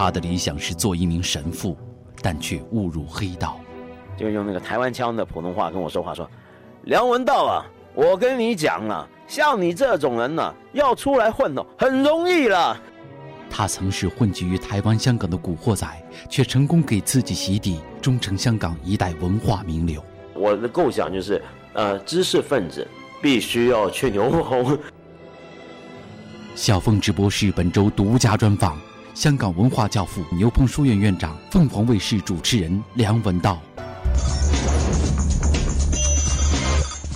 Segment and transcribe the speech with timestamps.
[0.00, 1.76] 他的理想是做一名神父，
[2.22, 3.60] 但却误入黑道。
[4.16, 6.26] 就用那个台湾腔的普通话跟我说话，说
[6.84, 12.80] ：“梁文道啊，我跟你讲啊，像你这种人呢，要出来混哦，很容易了。”
[13.50, 15.86] 他曾是混迹于台湾、香港的古惑仔，
[16.30, 20.02] 却成功给自己洗底，终成香港一代文化名流。
[20.32, 21.42] 我的构想就是，
[21.74, 22.88] 呃，知识分子
[23.20, 24.78] 必须要去牛红。
[26.54, 28.80] 小凤直播室本周独家专访
[29.20, 33.58] 香港文化教父牛棚书院院长、凤凰卫视主持人梁文道。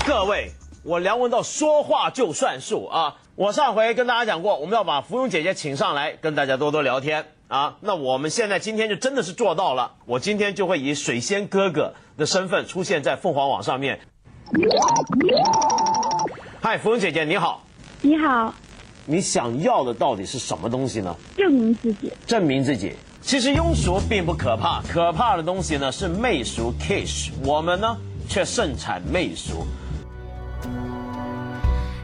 [0.07, 3.17] 各位，我梁文道说话就算数啊！
[3.37, 7.77] 我上回跟大家讲过，我们要把芙蓉姐姐请上来跟大家多多聊天啊。
[7.81, 13.99] 那我们现在今天就真的是做到了，我今天就会以水仙哥哥的身份出现在凤凰网上面。
[16.61, 17.65] 嗨，芙蓉姐姐你好，
[18.03, 18.53] 你好，
[19.07, 21.15] 你想要的到底是什么东西呢？
[21.37, 22.93] 证明自己，证明自己。
[23.21, 27.97] 其实庸俗并不可怕，可怕的东西呢是媚俗 kiss，我们呢
[28.29, 29.67] 却盛产媚俗。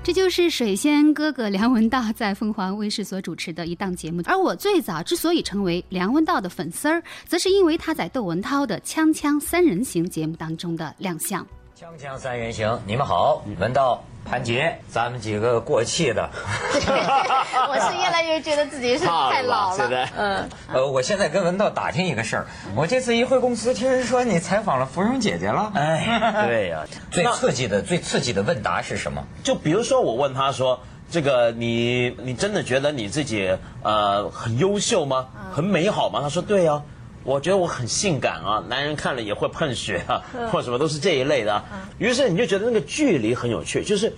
[0.02, 11.46] 这就是水仙哥哥梁文道在凤凰卫视所主持的一档节目，而我最早之所以成为梁文道的粉丝儿，则是因为他在窦文涛的《锵锵三人行》节目当中的亮相。
[11.80, 16.28] 锵锵三人行，你们好，文道、潘杰，咱们几个过气的。
[16.76, 20.08] 我是越来越觉得自己是太老了。
[20.14, 25.72] 嗯，呃，我现在跟文道打听一个事儿，我这次一回公司，听人说你采访了芙蓉姐姐了。
[25.74, 29.24] 哎， 对呀，最刺激的、最刺激的问答是什么？
[29.42, 35.28] 就比如说，我问他说：“这个你，你真的觉得你自己呃很优秀吗？
[35.50, 36.82] 很美好吗？”他说：“对呀。”
[37.22, 41.62] 我觉得我很性感啊，男人看了也会喷血啊，或什么都是这一类的。
[41.98, 44.12] 于是你就觉得那个距离很有趣，就是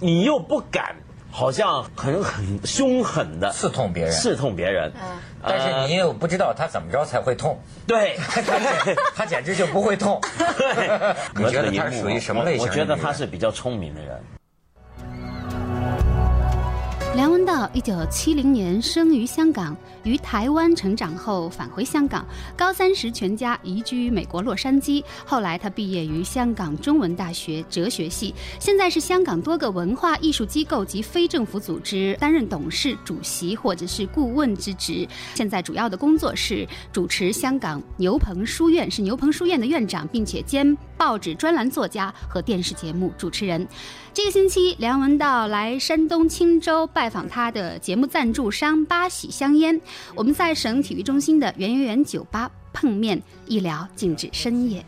[0.00, 0.96] 你又不敢，
[1.30, 4.92] 好像很很凶狠的刺痛别人，刺痛别人。
[5.40, 7.56] 但是你又不知道他怎么着才会痛。
[7.86, 8.18] 对，
[9.14, 10.20] 他简直就不会痛。
[11.36, 12.66] 你觉得他属于什么类型？
[12.66, 14.20] 我觉得他是比较聪明的人。
[17.18, 22.24] 梁文道一九七零年生于香港，于台湾成长后返回香港。
[22.56, 25.02] 高三时全家移居美国洛杉矶。
[25.26, 35.04] 后来他毕业于香港中文大学哲学系，现在是香港多个文化艺术机构及非政府组织担任董事、主席或者是顾问之职。
[35.34, 43.66] 现在主要的工作是主持香港牛棚书院，是牛棚书院的院长，并且兼报纸专栏作家和电视节目主持人。
[44.18, 49.80] 这个星期，梁文道来山东青州拜访他的节目赞助商八喜香烟。
[50.16, 54.84] 我们在省体育中心的圆圆圆酒吧碰面，一聊竟至深夜。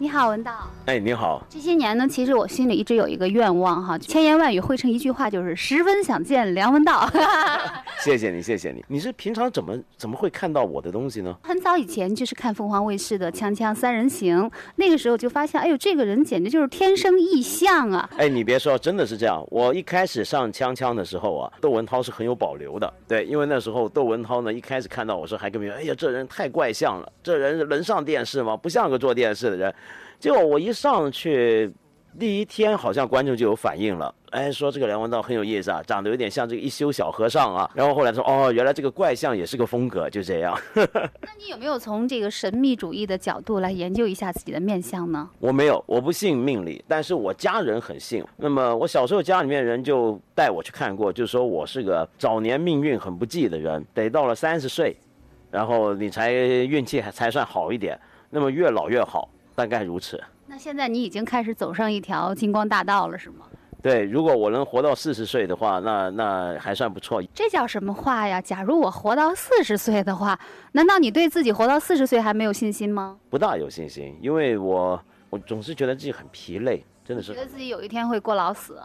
[0.00, 0.52] 你好，文道。
[0.86, 1.44] 哎，你好。
[1.50, 7.10] 这些年呢，其实我心里一直有一个愿望哈，千言万语汇成一句话，就是十分想见梁文道。
[7.98, 8.84] 谢谢你，谢谢你。
[8.86, 11.36] 你是平常怎么怎么会看到我的东西呢？
[11.42, 14.40] 很早以前就是看凤凰卫视的《锵锵三人行》，
[14.76, 18.08] 那个时候就发现，哎呦，这个人简直就是天生异象啊！
[18.16, 19.44] 哎，你别说，真的是这样。
[19.50, 22.92] 我一开始上《锵锵》的时候啊，窦文涛是很有保留的。
[23.08, 28.56] 对，因为那时候窦文涛呢，一开始看到我说还跟别人，哎呀，这人太怪相了，这人能上电视吗？
[28.56, 29.74] 不像个做电视的人。
[30.18, 31.72] 结果我一上去，
[32.18, 37.70] 第一天好像观众就有反应了，哎，说这个梁文道很有意思啊，长得有点像这个一休小和尚啊。
[37.72, 40.58] 然后后来说，哦，原来这个怪象也是个风格，就这样。
[40.74, 45.30] 那你有没有从这个神秘主义的角度来研究一下自己的面相呢？
[45.38, 48.24] 我没有，我不信命理，但是我家人很信。
[48.36, 54.96] 那么我小时候家里面人就带我去看过，就说我是个早年命运很不济的人，得到了三十岁，
[55.48, 57.96] 然后你才运气还才算好一点。
[58.30, 59.30] 那么越老越好。
[59.58, 60.22] 大概如此。
[60.46, 63.44] 那现在你已经开始走上一条金光大道了，是吗？
[63.82, 67.20] 对，如果我能活到四十岁的话，那那还算不错。
[67.34, 68.40] 这叫什么话呀？
[68.40, 70.38] 假如我活到四十岁的话，
[70.70, 73.18] 难道你对自己活到四十岁还没有信心吗？
[73.28, 77.34] 不大有信心，因为我我总是觉得自己很疲累，真的是。
[77.34, 78.80] 觉得自己有一天会过劳死。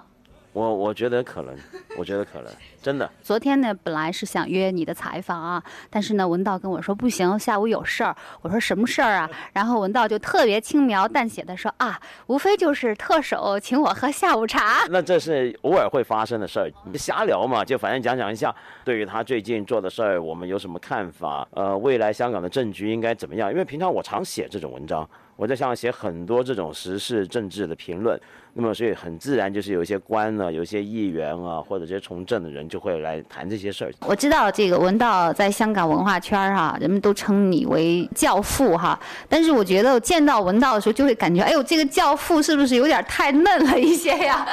[0.53, 1.55] 我我觉得可能，
[1.97, 3.09] 我觉得可能，真的。
[3.23, 8.15] 昨天呢，本来是想约你的采访啊，但是呢，文道跟我说不行，下午有事儿。
[8.41, 9.29] 我说什么事儿啊？
[9.51, 14.85] 然后文道就特别轻描淡写的说啊，无非就是特首请我喝下午茶。
[14.91, 18.55] 那这是偶尔会发生的事儿，瞎聊嘛，就反正讲讲一下，
[18.85, 21.47] 对于他最近做的事儿，我们有什么看法？
[21.51, 23.49] 呃，未来香港的政局应该怎么样？
[23.51, 25.09] 因为平常我常写这种文章。
[25.35, 28.19] 我在香港写很多这种时事政治的评论，
[28.53, 33.91] 那么所以很自然就是有一些官呢，有一些议员啊，或者这些从政的人就会来谈这些事儿。
[34.01, 38.97] 我知道这个文道在香港文化圈儿哈，人们都称你为教父哈。
[39.27, 44.45] 但是我觉得见到文道的时候，就会感觉，哎呦，这个教父是不是有点太嫩了一些呀？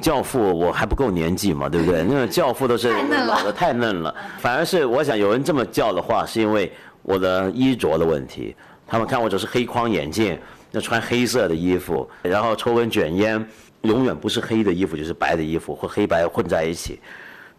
[0.00, 2.04] 教父我还不够年纪嘛，对不对？
[2.08, 6.70] 那个教父都是太嫩了老的太嫩了，反而是我想有人这么叫的话，是因为
[7.02, 8.54] 我的衣着的问题。
[8.92, 10.38] 他们看我只是黑框眼镜，
[10.70, 13.42] 那穿黑色的衣服，然后抽根卷烟，
[13.80, 17.00] 永远不是黑的衣服就是白的衣服，或黑白混在一起。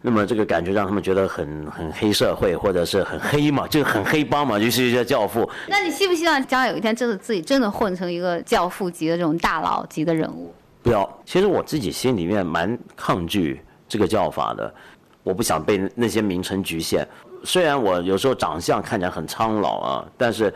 [0.00, 5.50] 那么这个感觉让他们觉得很很黑社会，或者是很黑嘛，就是很黑帮嘛，就是一些教父。
[5.66, 10.54] 那你希不希望将来有一天真的自己真的混成一个教父级的这种大佬级的人物？
[10.84, 14.72] 不要，其实我自己心里面蛮抗拒这个叫法的，
[15.24, 17.04] 我不想被那些名称局限。
[17.42, 20.54] 虽然我有时候长相看起来很苍老啊，但是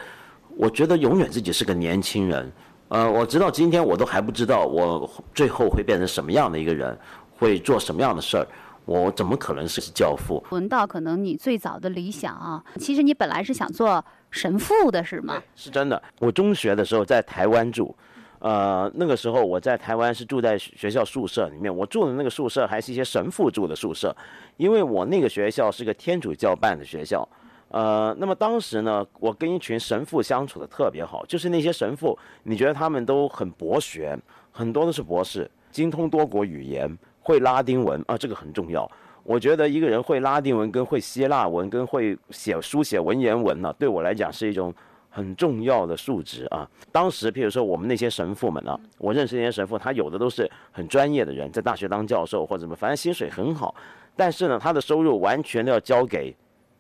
[0.59, 2.53] 我觉得永远自己是个年轻人。
[2.89, 6.99] 呃，我直到今天我都还不知道我最后会变成什么样的一个人，
[7.39, 8.45] 会做什么样的事儿，
[8.85, 10.43] 我怎么可能是教父？
[10.51, 15.41] 文道，可能你最早的理想啊，其实你本来是想做神父的，是吗？
[15.55, 16.03] 是真的。
[16.19, 17.95] 我中学的时候在台湾住，
[18.41, 24.13] 呃，那个时候我在台湾是住在学校宿舍里面，我住的那个宿舍还是一些神父住的宿舍，
[24.57, 27.29] 因为我那个学校是个天主教办的学校。
[27.71, 34.19] 呃，那么当时呢，我跟一群神父相处的特别好，就是那些神父，你觉得他们都很博学，
[34.51, 38.91] 很多都是博士，精通多国语言，会拉丁文啊，这个很重要。
[39.23, 44.75] 我觉得一个人会拉丁文、跟会希腊文、跟会写书写文言文呢、对我来讲是一种
[45.11, 46.67] 很重要的素质啊。
[46.91, 53.75] 当时，譬如说我们那些神父们呢，我认识那些神父，他有的都是很专业的人，在大学当教授或者什么，反正薪水很好，
[54.17, 56.35] 但是呢，他的收入完全都要交给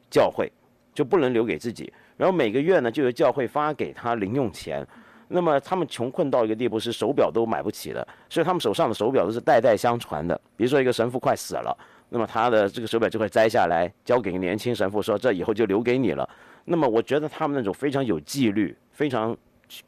[0.08, 0.50] 教会。
[0.98, 4.84] 就不能留给自己，然后每个月呢，就由教会发给他零用钱。
[5.28, 10.34] 那么他们穷困到一个地步，是手表都买不起的，所以他们手上的手表都是代代相传的。
[10.56, 11.78] 比如说一个神父快死了，
[12.08, 16.28] 那么他的这个手表就会摘下来交给年轻神父，说这以后就留给你了。
[16.64, 19.36] 那么我觉得他们那种非常有纪律、非常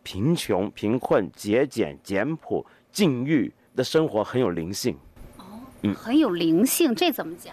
[0.04, 4.96] 贫穷、贫困、节俭、简朴、禁欲的生活很有灵性。
[5.38, 7.52] 哦嗯很有灵性，这怎么讲？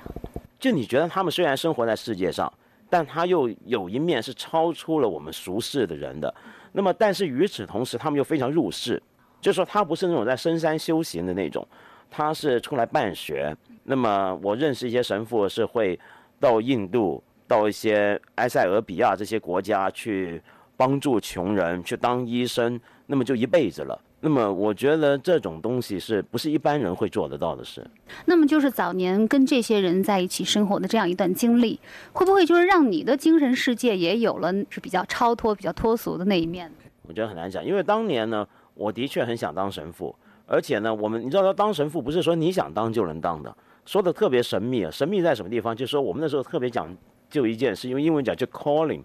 [0.59, 2.51] 就你觉得他们虽然生活在世界上，
[2.89, 6.34] 但他又有一面是超出了我们俗世的人的。
[6.72, 9.01] 那么，但是与此同时，他们又非常入世，
[9.42, 11.68] 就是说他不是那种在深山修行的那种，
[12.10, 13.56] 他是出来办学。
[13.84, 16.00] 那么，我认识一些神父是会
[16.39, 20.42] 到印度、到一些埃塞俄比亚这些国家去
[20.75, 24.00] 帮助穷人，去当医生，那么就一辈子了。
[24.28, 27.82] 那么，我觉得这种东西是不是一般人会做得到的事？
[28.26, 31.80] 那么就是早年跟这些人在一起生活的这样一段经历，
[32.12, 36.70] 会不会就是让你的精神世界也有了是比较超脱、比较脱俗的那一面？
[37.04, 40.14] 我觉得很难讲，因为当年呢，我的确很想当神父，
[40.46, 44.92] 而且呢，我们你知道，当神父不是说你想当就能当的，说的特别神秘啊。
[44.92, 45.74] 神秘在什么地方？
[45.74, 46.94] 就是说我们那时候特别讲
[47.30, 49.02] 究一件事，因为英文讲就 calling，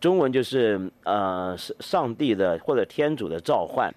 [0.00, 3.94] 中文就是呃是上帝的或者天主的召唤。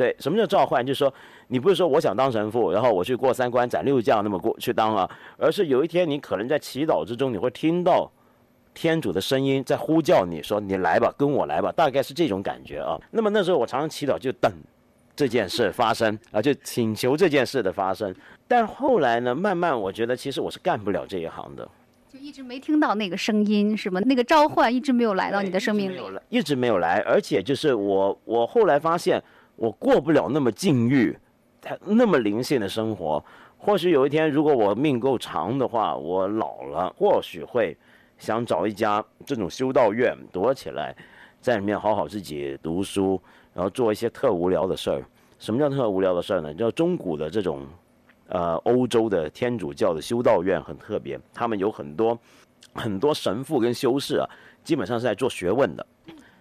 [0.00, 0.86] 对，什么叫召唤？
[0.86, 1.12] 就是说
[1.48, 8.10] 你不是说我想当神父，然后我去过三关斩六将那么过去当啊，而是有一天你可能在祈祷之中，你会听到
[8.72, 12.98] 天主的声音在呼叫你说你来吧，跟我来吧，大概是这种感觉啊。
[13.10, 14.50] 那么那时候我常常祈祷，就等
[15.14, 18.14] 这件事发生啊，就请求这件事的发生。
[18.48, 21.68] 但后来呢，慢慢我觉得其实我是干不了这一行的，
[22.10, 24.00] 就一直没听到那个声音，是吗？
[24.06, 26.08] 那个召唤一直没有来到你的生命里一直没。
[26.08, 29.22] 有来，一直没有来，而且就是我我后来发现
[29.60, 31.14] 我过不了那么禁欲，
[31.60, 33.22] 他那么灵性的生活。
[33.58, 37.76] 或许有一天，如果我命够长的话，我老了，或许会
[38.16, 40.96] 想找一家这种修道院躲起来，
[41.42, 43.20] 在里面好好自己读书，
[43.52, 45.04] 然后做一些特无聊的事儿。
[45.38, 46.54] 什么叫特无聊的事儿呢？
[46.54, 47.66] 叫中古的这种，
[48.28, 52.18] 呃，欧洲的天主教的修道院很特别，他们有很多
[52.72, 54.26] 很多神父跟修士啊，
[54.64, 55.86] 基本上是在做学问的，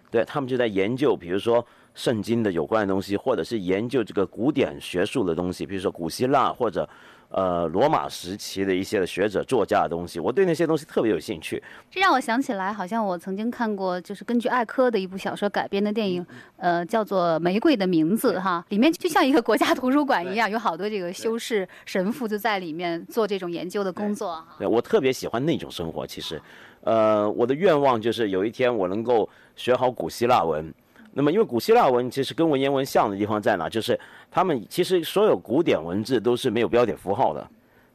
[0.10, 1.66] 对他们就在研究，比如说
[1.96, 6.88] 圣经的有关的东西，或者是研究这个古典学术的东西，比如说古希腊或者
[7.30, 11.62] 呃罗马时期的一些学者作家的东西，我对那些东西特别有兴趣。
[11.92, 16.26] 这让我想起来，好像我曾经看过，就是根据艾科的一部小说改编的电影，
[16.58, 24.56] 呃，叫做《玫瑰的名字》哈，里面就像一个国家图书馆一样，有好多这个修士、神父就在里面做这种研究的工作哈。
[24.58, 26.08] 对我特别喜欢那种生活。
[26.08, 26.42] 其实，
[26.82, 30.74] 呃，我的愿望就是有一天我能够学好古希腊文。
[31.12, 33.68] 那么，因为古希腊文其实跟文言文像的地方在哪？
[33.68, 34.00] 就是
[34.30, 37.46] 他们其实所有古典文字都是没有标点符号的。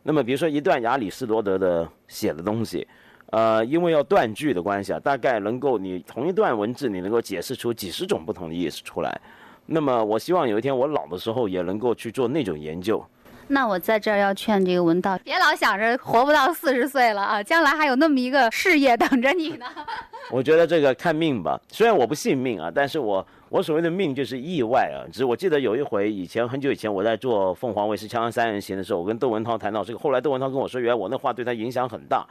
[0.03, 2.87] 那么，比如说一段亚里士多德的写的东西，
[3.31, 9.21] 呃，因为要断句的关系啊，大概能够你同一段文字你能够解释出几十种不同的意思出来。
[9.65, 13.03] 那么我希望有一天我老的时候也能够去做那种研究。
[13.49, 19.67] 那我在这儿要劝这个文道，别老想着活不到四十岁了啊，将来还有那么一个事业等着你呢。
[20.31, 25.05] 我觉得这个看命吧，虽然我不信命啊，但是我我所谓的命就是意外啊。
[25.13, 32.27] 只是我记得有一回以前很久以前我在做凤凰卫视《锵锵三人行》的时候，我跟窦文涛谈到这个，后来窦文涛跟我说，原来我那话对他影响很大。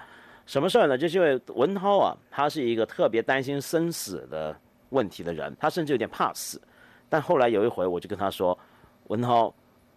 [0.45, 0.97] 什么事儿呢？
[0.97, 4.55] 就是因为文涛啊，他是一个特别担心生死的
[4.89, 6.59] 问题的人，他甚至有点怕死。
[7.07, 8.57] 但后来有一回，我就跟他说，
[9.07, 9.53] 文涛。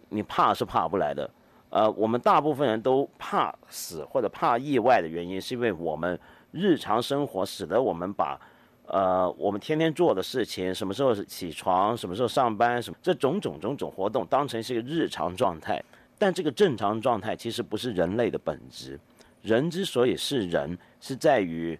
[0.09, 1.29] 你怕是怕不来的，
[1.69, 6.17] 呃，我们大部分人都怕死或者怕意外的原因，是因为我们
[6.51, 8.39] 日常生活使得我们把，
[8.85, 15.83] 呃，我们天天做的事情，什么时候起床，什么时候上班，什么这种种种种活动当成是一个日常状态。
[16.17, 18.99] 但这个正常状态其实不是人类的本质。
[19.43, 21.77] 人之所以是人，是在于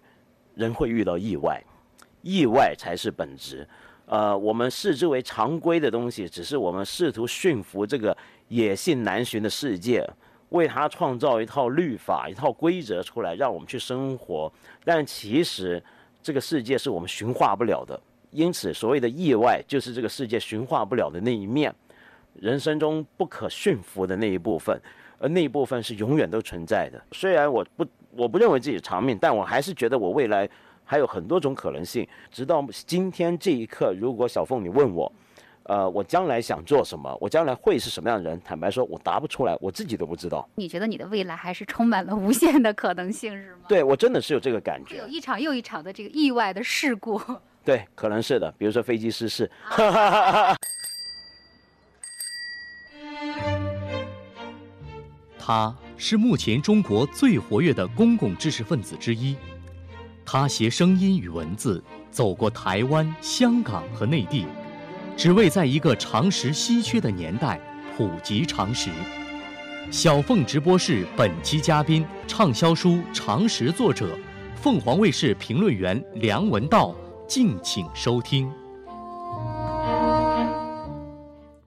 [0.54, 1.60] 人会遇到意外，
[2.22, 3.66] 意外才是本质。
[4.10, 8.16] 呃，我们视之为常规的东西，只是我们试图驯服这个
[8.48, 10.02] 野性难寻的世界，
[10.48, 14.50] 为它创造一套律法、一套规则出来，让我们去生活。
[14.82, 15.82] 但其实
[16.22, 18.00] 这个世界是我们驯化不了的，
[18.30, 21.70] 因此所谓的意外，就是这个世界驯化不了的那一面，
[22.32, 24.80] 人生中不可驯服的那一部分，
[25.18, 26.98] 而那一部分是永远都存在的。
[27.12, 30.48] 虽然我不我不认为自己长命，但我还是觉得我未来。
[30.90, 35.12] 还有很多种可能性，直到今天这一刻，如果小凤你问我，
[35.64, 38.40] 呃，我将来想做什么，我将来会是什么样的人？
[38.42, 40.48] 坦白说，我答不出来，我自己都不知道。
[40.54, 43.66] 你觉得你的未来还是充满了无限的可能性，是吗？
[43.68, 44.96] 对，我真的是有这个感觉。
[44.96, 47.20] 有一场又一场的这个意外的事故。
[47.62, 49.50] 对，可能是的，比如说飞机失事。
[55.38, 59.36] 他是目前中国最活跃的公共知识分子之一。
[60.30, 64.44] 他携声音与文字走过台湾、香港和内地，
[65.16, 67.58] 只为在一个常识稀缺的年代
[67.96, 68.90] 普及常识。
[69.90, 74.18] 小凤直播室本期嘉宾，畅销书《常识》作者，
[74.54, 76.94] 凤凰卫视评论员梁文道，
[77.26, 78.52] 敬请收听。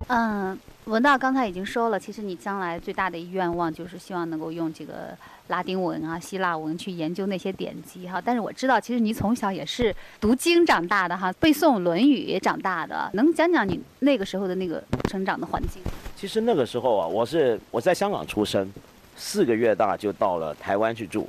[0.05, 5.15] 嗯，文道刚才已经说了，其实你将来最大的愿望就是希望能够用这个。
[5.47, 15.81] 拉丁文啊，希腊文去研究那些典籍哈，但是我知道，其实你从小也是读经长大的哈， 背诵《论语》长大的，能讲讲你那个时候的那个成长的环境？
[16.15, 18.71] 其实那个时候啊，我是我在香港出生，
[19.17, 21.27] 四个月大就到了台湾去住。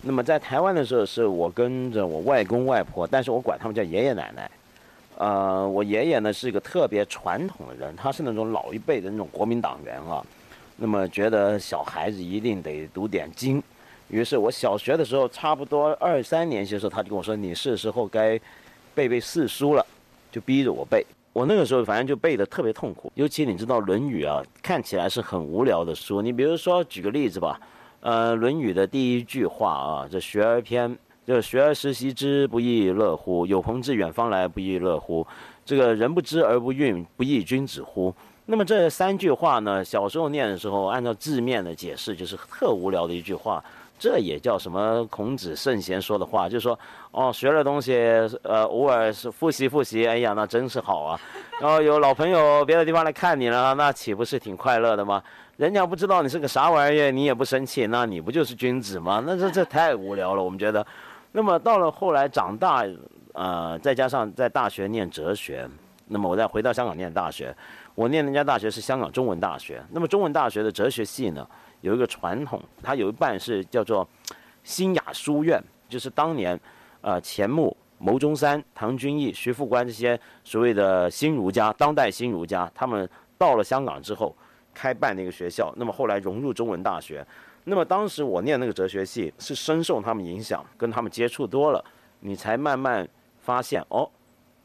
[0.00, 4.50] 那么在台湾的时候，是我跟着我外公外婆，但是我管他们叫爷爷奶奶。
[5.18, 10.24] 呃，我爷爷呢是一个特别传统的人，他是那种老一辈的那种国民党员啊。
[10.76, 13.60] 那么觉得小孩子一定得读点经，
[14.08, 18.38] 于是我小学的时候，差不多二三年级的时候，他就跟我说：“你是时候该
[18.94, 19.84] 背背四书了。”
[20.30, 21.04] 就逼着我背。
[21.32, 26.22] 我那个时候反正就背得特别痛苦，尤其你知道《论语》啊，看起来是很无聊的书。
[26.22, 27.60] 你比如说举个例子吧，
[28.00, 30.96] 呃，《论语》的第一句话啊，这“学而篇”，
[31.28, 33.44] 这“学而时习之，不亦乐乎？
[33.44, 35.26] 有朋自远方来，不亦乐乎？
[35.62, 38.14] 这个人不知而不愠，不亦君子乎？
[38.46, 39.84] 那么这三句话呢？
[39.84, 43.62] 小时候念的时候，按照字面的解释，就是特无聊的一句话。
[43.98, 45.06] 这也叫什么？
[45.10, 46.78] 孔子圣贤说的话，就是说，
[47.10, 47.92] 哦，学了东西，
[48.42, 51.20] 呃，偶尔是复习复习，哎呀，那真是好啊。
[51.60, 55.22] 然后有老朋友别的地方来看你了，那岂不是挺快乐的吗？
[55.58, 59.22] 人家不知道你是个啥玩意儿，你也不生气，那你不就是君子吗？
[59.26, 60.86] 那这这太无聊了，我们觉得。
[61.32, 62.84] 那么到了后来长大，
[63.34, 65.68] 呃，再加上在大学念哲学，
[66.06, 67.54] 那么我再回到香港念大学。
[67.94, 71.46] 我念那家大学是香港中文大学，那么中文大学的哲学系呢，
[71.80, 74.06] 有一个传统，它有一半是叫做
[74.62, 76.58] 新雅书院，就是当年，
[77.00, 84.32] 呃，钱穆、牟中山、唐君毅、徐复观这些所谓的新儒家，当代新儒家，他们到了香港之后
[84.72, 87.26] 开办那个学校，那么后来融入中文大学，
[87.68, 91.84] 那么当时我念那个哲学系是深受他们影响，跟他们接触多了，
[92.20, 93.06] 你才慢慢
[93.38, 94.08] 发现哦，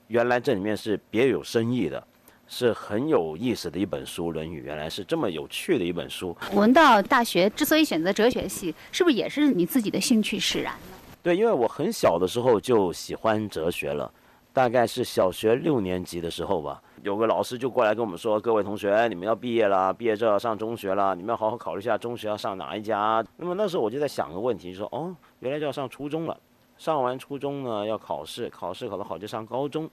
[0.08, 2.02] 原来这里面是别有深意的。
[2.46, 6.36] 是很有意思的一本书，《论语》原来是这么有趣的一本书。
[6.54, 10.98] 文道大学之所以选择哲学系，是不是也是你自己的兴趣使然呢？
[11.24, 14.12] 对，因为我很小的时候就喜欢哲学了，
[14.52, 16.80] 大概是小学六年级的时候吧。
[17.04, 26.38] 有个老师就过来跟我们说：“各位同学，你们要毕业了，毕业之后要上中学了，你们要好好考虑一下中学要上哪一家。”那么那时候我就在想个问题，就说：“哦，原来就要上初中了，
[26.78, 29.90] 上完初中呢要考试，考试考得好就上高中。”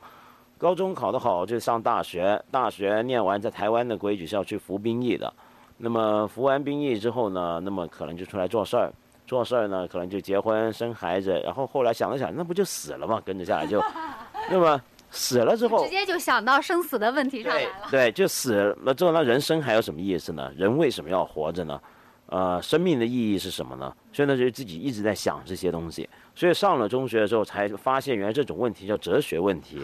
[0.57, 5.33] 高中考得好就上大学，大学念完在台湾的规矩是要去服兵役的，
[5.79, 8.93] 那么服完兵役之后呢，那么可能就出来做事儿，
[9.26, 13.23] 做事儿呢，可能就结婚生孩子，然后后来想了想，那不就死了吗？
[13.25, 13.83] 跟着下来就，
[14.50, 14.79] 那么
[15.11, 17.88] 死了之后直，接就想到生死的问题上来对了。
[17.90, 18.52] 对，就死
[18.83, 20.52] 了之后，那人生还有什么意思呢？
[20.57, 21.81] 人为什么要活着呢？
[22.26, 23.93] 呃，生命的意义是什么呢？
[24.12, 26.09] 所以呢，就自己一直在想这些东西。
[26.35, 29.81] 所以上了中学的时候，才发现原来这种问题叫哲学问题。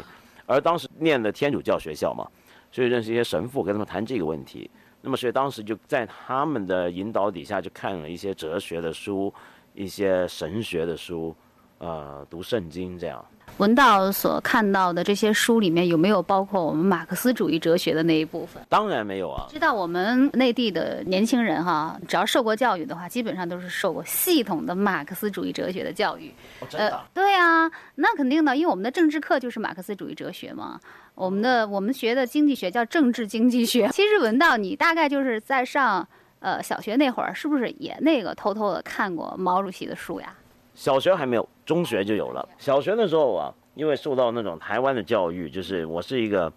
[0.47, 2.25] 而当时念的天主教学校嘛，
[2.71, 4.71] 所以认识一些神父，跟他们谈这个问题。
[5.01, 9.35] 那么，所以当时就在他们的引导底下，就看了一些哲学的书，
[9.75, 11.35] 一些神学的书，
[11.79, 13.25] 呃，读圣经这样。
[13.59, 18.63] 文道所看到的这些书里面有没有包括我们马克思主义哲学的那一部分？
[18.69, 26.31] 当然没有啊，知道我们内地的年轻人哈，只要受过教育的话，基本上都是受过系统的马克思主义哲学的教育。
[26.61, 30.79] 哦真的啊、对啊，那肯定的，因为我们的政治课就是马克思主义哲学嘛。
[31.15, 33.89] 我们的我们学的经济学叫政治经济学。
[33.95, 36.07] 其实文道，你大概就是在上
[36.41, 40.35] 呃小学那会儿，是不是也那个偷偷的看过毛主席的书呀？
[40.77, 42.47] 小学还没有，中学就有了。
[42.59, 46.53] 小学的时候啊，因为受到那种台湾的教育，就是我是一个，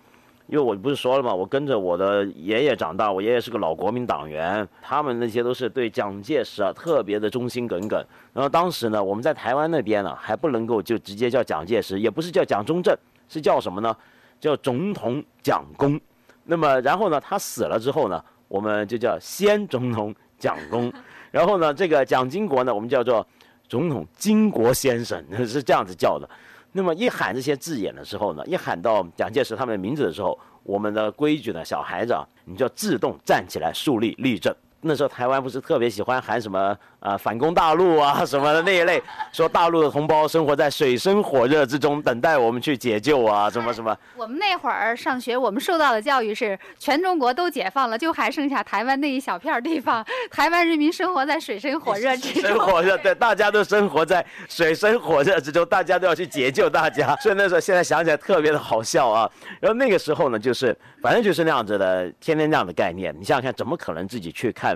[0.47, 8.05] 因为我不是说了嘛，我跟着我的爷爷长大，我爷爷是个老国民党员，他们那些都是对蒋介石啊特别的忠心耿耿。
[8.33, 12.93] 然后当时呢，我们在台湾那边呢、还不能够就直接叫蒋介石，也不是叫蒋中正，
[13.29, 13.95] 是叫什么呢？
[14.41, 15.97] 叫总统蒋公。
[16.43, 20.91] 那么然后呢，他死了之后呢，我们就叫先总统蒋公。
[21.31, 23.25] 然后呢，这个蒋经国呢，我们叫做
[23.69, 26.29] 总统金国先生， 是这样子叫的。
[26.71, 34.53] 那么一喊这些字眼的时候呢，一喊到蒋介石他们的名字的时候，我们的规矩呢，小孩子啊，你就要自动站起来树立立正。
[34.81, 39.01] 那时候台湾不是特别喜欢喊什么呃反攻大陆啊什么的那一类，
[39.33, 43.95] 说大陆的同胞生活在水深火热之中，等待我们去解救啊什么什么。
[44.15, 52.41] 我们那会儿上学，我们受到的教育是全中国都解放了，就还剩下台湾那一小片儿地方， 台湾人民生活在水深火热之中。
[52.43, 59.29] 生火热，对，大家都生活在水深火热之中，大家都要去解救大家， 所以那时候现在想起来特别的好笑啊。
[59.59, 63.13] 然后那个时候呢，就是反正就是那样子的，天天那样的概念。
[63.19, 64.68] 你想想看，怎么可能自己去看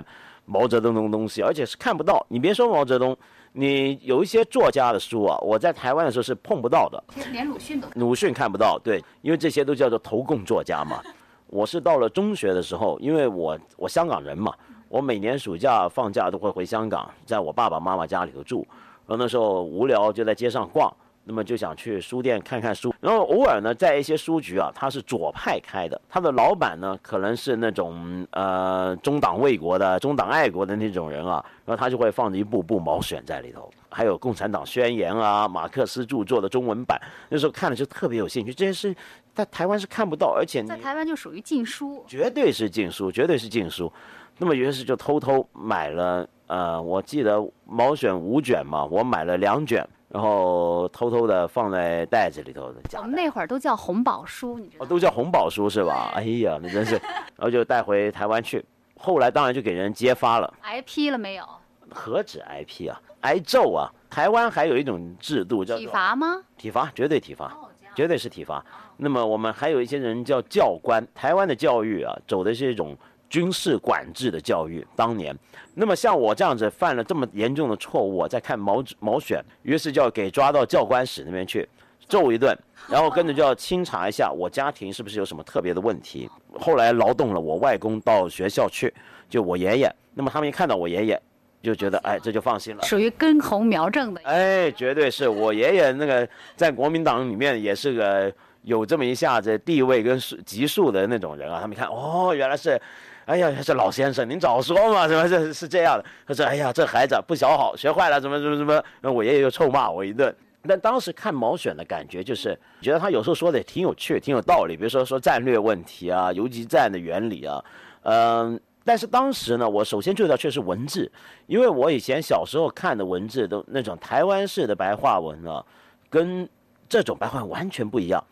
[0.44, 2.24] 毛泽东的东西，而且是看不到？
[2.28, 3.16] 你别说毛泽东，
[3.52, 7.02] 你有一些作家的书啊，我在台湾的时候是碰不到的。
[7.32, 11.02] 连 鲁迅都鲁迅看不到，对，因为这些都叫做投共作家嘛。
[11.46, 14.52] 我是到了中学的时候，因为我我香港人嘛，
[14.88, 18.66] 我每年暑假放假都会回香港，在我爸爸妈妈家里头住。
[19.06, 20.90] 然后那时候无聊就在街上逛，
[21.24, 22.94] 那么就想去书店看看书。
[23.00, 38.52] 然后偶尔呢，在一些书局啊，它是左派开的，他的老板呢可能是那种呃中党卫国的、中党爱国的那种人啊，然后他就会放着一部部毛选在里头，还有《共产党宣言》啊、马克思著作的中文版，那时候看了就特别有兴趣。
[38.52, 38.94] 这些是
[39.34, 42.04] 在台湾是看不到，而且在台湾就属于禁书。
[42.06, 43.90] 绝对是禁书，绝对是禁书。
[44.36, 56.12] 那么于是就偷偷买了，呃，我记得毛选五卷嘛，我买了两卷，然后偷偷的放在袋子里头的我们那会儿都叫红宝书，你知道哦，都叫红宝书是吧？
[56.14, 56.94] 哎呀，那真是，
[57.34, 58.64] 然后就带回台湾去。
[58.96, 61.44] 后来当然就给人揭发了，挨批了没有？
[61.90, 63.90] 何止挨批啊，挨揍啊！
[64.08, 66.40] 台湾还有一种制度叫体罚吗？
[66.56, 67.52] 体罚，绝对体罚，
[67.96, 68.64] 绝对是体罚。
[68.96, 72.96] 那么我们还有一些人叫教官，台湾的教育啊，走的是一种
[73.34, 74.86] 军事管制的教育。
[74.94, 75.36] 当年，
[75.74, 81.68] 那么像我这样子犯了这么严重的错误，我在看毛毛选，于是就要给抓到教官室那边去。
[82.06, 86.30] 揍一顿，然后跟着就要清查一下我家庭是不是有什么特别的问题。
[86.60, 88.92] 后来劳动了我外公到学校去，
[89.28, 89.92] 就我爷爷。
[90.12, 91.22] 那么他们一看到我爷爷，
[91.62, 92.82] 就觉得哎，这就放心了。
[92.82, 94.20] 属于根红苗正的。
[94.24, 98.30] 哎，绝对是我爷爷那个在国民党里面也是个
[98.64, 101.60] 有这么一下子地位跟数级数的那种人啊。
[101.60, 102.80] 他们一看，哦，原来是，
[103.26, 106.04] 哎呀，这老先生，您早说嘛，什么是是这样的？
[106.26, 108.82] 他说，哎呀，这孩子不学好，学坏了，怎么怎么怎么？
[109.00, 110.34] 那我爷爷就臭骂我一顿。
[110.66, 114.76] 但当时看毛选的感觉就是，觉得他有时候说的也挺有趣，挺有道理。
[114.78, 117.62] 比如说说战略问题啊，游击战的原理啊，
[118.04, 121.12] 嗯、但是当时呢，我首先注意到却是文字，
[121.46, 125.62] 因为我以前小时候看的文字都那种台湾式的白话文啊，
[126.08, 126.48] 跟
[126.88, 128.24] 这种白话文完全不一样。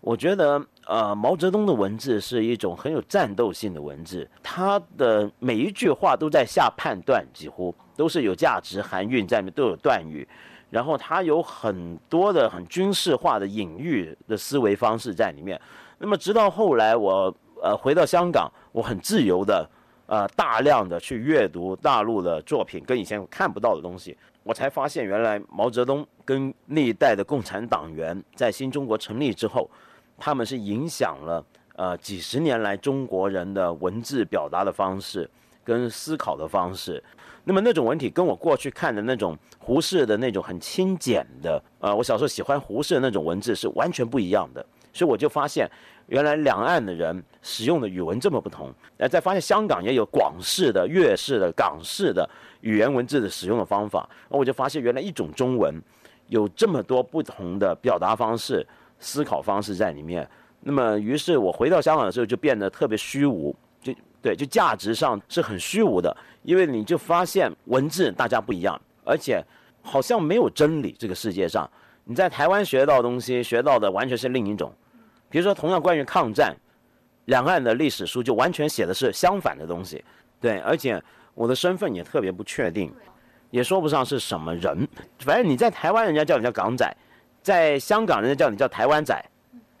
[0.00, 10.26] 我觉得，呃，毛泽东的文字是一种很有战斗性的文字，他的每一句话都在下判断，几乎都是有价值含韵在里面，都有断语。
[10.70, 15.60] 然后他有很多的很军事化的隐喻的思维方式在里面。
[15.98, 19.68] 那么直到后来我呃回到香港，我很自由的
[20.06, 29.68] 呃大量的去阅读大陆的作品，跟以前看不到的东西，我才发现原来毛泽东跟那一代的共产党员在新中国成立之后，
[30.20, 35.28] 他们是影响了呃几十年来中国人的文字表达的方式，
[35.64, 37.02] 跟思考的方式。
[37.42, 44.64] 那么那种文体跟我过去看的那种胡适的那种很清简的，呃，我小时候喜欢胡适的那种文字是完全不一样的。
[44.92, 45.68] 所以我就发现，
[46.08, 48.70] 原来两岸的人使用的语文这么不同。
[48.98, 52.28] 呃，再发现香港也有广式的、粤式的、港式的
[52.60, 54.06] 语言文字的使用的方法。
[54.28, 55.80] 那我就发现，原来一种中文
[56.26, 58.66] 有这么多不同的表达方式、
[59.00, 60.28] 思考方式在里面。
[60.60, 63.52] 那么，于是我回到香港的时候，就变得特别虚无。
[63.82, 69.42] 就对，就价值上是很虚无的，因为你就发现文字大家不一样，而且
[69.80, 70.94] 好像没有真理。
[70.98, 71.68] 这个世界上，
[72.04, 74.70] 你在台湾学到的东西，学到的完全是另一种。
[75.30, 76.54] 比如说，同样关于抗战，
[77.24, 80.04] 两岸的历史书就完全写的是相反的东西。
[80.38, 82.92] 对，而且我的身份也特别不确定，
[83.50, 84.86] 也说不上是什么人。
[85.20, 86.86] 反正你在台湾，人家叫你叫港仔；
[87.42, 89.22] 在香港，人家叫你叫台湾仔。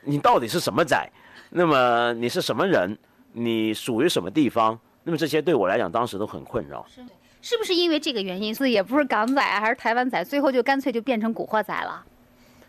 [0.02, 1.10] 你到底是什么仔？
[1.50, 2.96] 那么你是什么人？
[3.32, 4.78] 你属于什么地方？
[5.02, 6.84] 那么这些对我来讲，当时都很困扰。
[6.88, 7.02] 是
[7.42, 12.04] 是不是因为这个原因，所以也不是港仔还是台湾仔，最后就干脆就变成古惑仔了？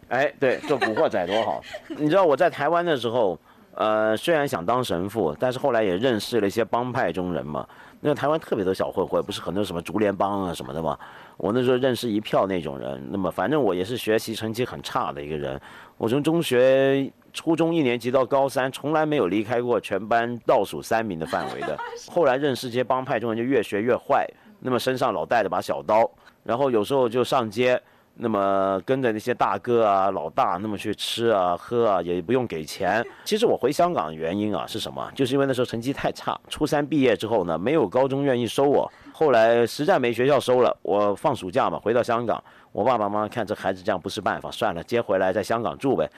[0.10, 1.62] 哎，对，做古惑仔多好！
[1.97, 3.39] 你知道我在台湾的时候，
[3.75, 7.67] 呃，虽然想当神父，但是后来也认识了一些帮派中人嘛。
[8.03, 10.97] 那台湾特别多小混混，不是很多什么竹联帮啊什么的嘛。
[11.37, 13.01] 我那时候认识一票那种人。
[13.11, 15.59] 那么反正我也是学习成绩很差的一个人。
[15.97, 21.77] 我从中学初中一年级到高三，从来没有离开过全班倒数三名的范围的。
[22.11, 24.27] 后来认识这些帮派中人，就越学越坏。
[24.59, 26.09] 那么身上老带着把小刀，
[26.43, 27.81] 然后有时候就上街。
[28.15, 33.04] 那么跟着那些大哥啊、老大，那么去吃啊、喝啊，也不用给钱。
[33.26, 35.12] 其实我回香港的原因啊是什么？
[35.15, 38.91] 就是因为那时候成绩太差，初三毕业之后呢，没有高中愿意收我。
[39.13, 42.43] 后来实在没学校收了，我放暑假嘛，回到香港。
[42.71, 46.10] 我爸爸妈妈看这孩子这样不是办法，算了，接回来在香港住呗。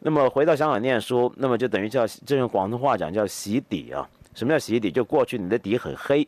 [0.00, 4.08] 那么回到香港念书，那么就等于叫，这用广东话讲叫洗底啊。
[4.34, 4.90] 什么叫洗底？
[4.90, 6.26] 就过去你的底很黑，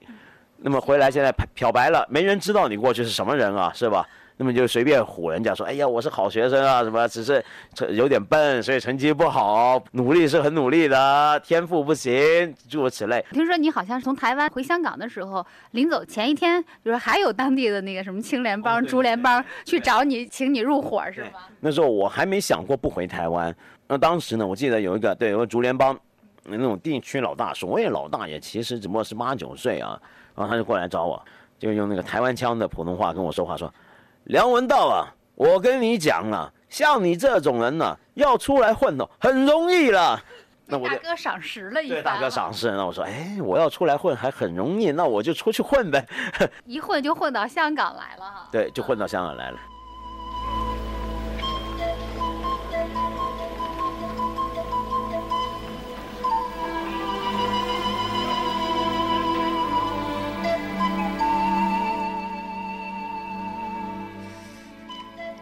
[0.59, 4.07] 那么回来现在漂白了，没人知道你过去是什么人啊，是吧？
[4.37, 13.25] 那么就随便唬人家说，哎呀，我是好学生啊，什么只是成有点笨，所以成绩不好，努力是很努力的，天赋不行，诸如此类。
[13.31, 21.41] 听说你好像是从台湾回香港的时候，临走前一天，就是还有当地的那个什么青联帮、竹联帮去找你，请你入伙，是吗？
[21.61, 23.55] 那时候我还没想过不回台湾。
[23.87, 25.97] 那当时呢，我记得有一个对，有个竹联帮
[26.45, 30.01] 那种地区老大，所谓老大也其实只不过是八九岁啊，
[30.35, 31.23] 然后他就过来找我，
[31.59, 33.73] 就用那个台湾腔的普通话跟我说话，说。
[34.25, 40.23] 梁文道啊，我跟你讲啊，像你这种人呢，要出来混哦，很容易了。
[40.67, 42.05] 那我大哥赏识了一番。
[42.05, 46.07] 大哥赏识，那我说，哎，我要出来混还很容易，那我就出去混呗。
[46.65, 48.49] 一混就混到香港来了哈。
[48.51, 49.59] 对，就混到香港来了。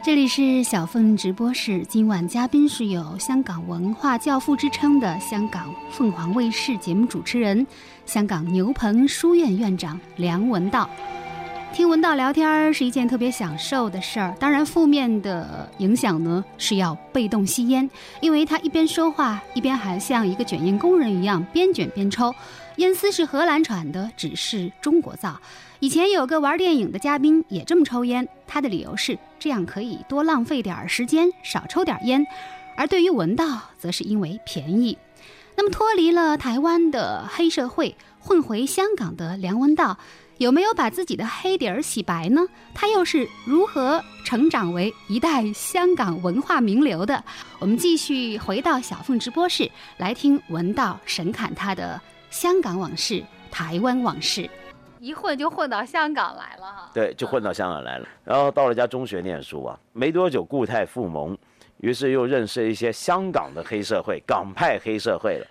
[0.03, 7.67] 这里是小凤直播室，今晚嘉宾是有香港文化教父之称的香港凤凰卫视节目主持人、
[8.07, 10.89] 香港牛棚书院院长梁文道。
[11.75, 17.89] 听文道聊天是一件特别享受的事儿，当然负面的影响呢是要被动吸烟，
[18.23, 22.35] 因为他一边说话一边还像一个卷烟工人一样边卷边抽，
[22.77, 25.39] 烟丝是荷兰产的，只是中国造。
[25.81, 32.27] 以前有个玩电影的嘉宾也这么抽烟，他的理由是这样可以多浪费点时间，少抽点烟。
[32.77, 34.99] 而对于文道，则是因为便宜。
[35.57, 39.99] 那么脱离了台湾的黑社会，混回香港的梁文道，
[40.37, 42.47] 有没有把自己的黑底儿洗白呢？
[42.75, 47.25] 他又是如何成长为一代香港文化名流的？
[47.59, 51.99] 我们继续回到小凤直播室，来听文道神侃他的
[52.31, 54.49] 香港往事、台湾往事。
[55.01, 58.07] 一混就混到香港来了哈，对，就混到香港来了。
[58.23, 61.37] 然后到了家中学念书啊，没多久固态复萌，
[61.79, 65.47] 于是又认识一些香港的黑社会、港派黑社会了。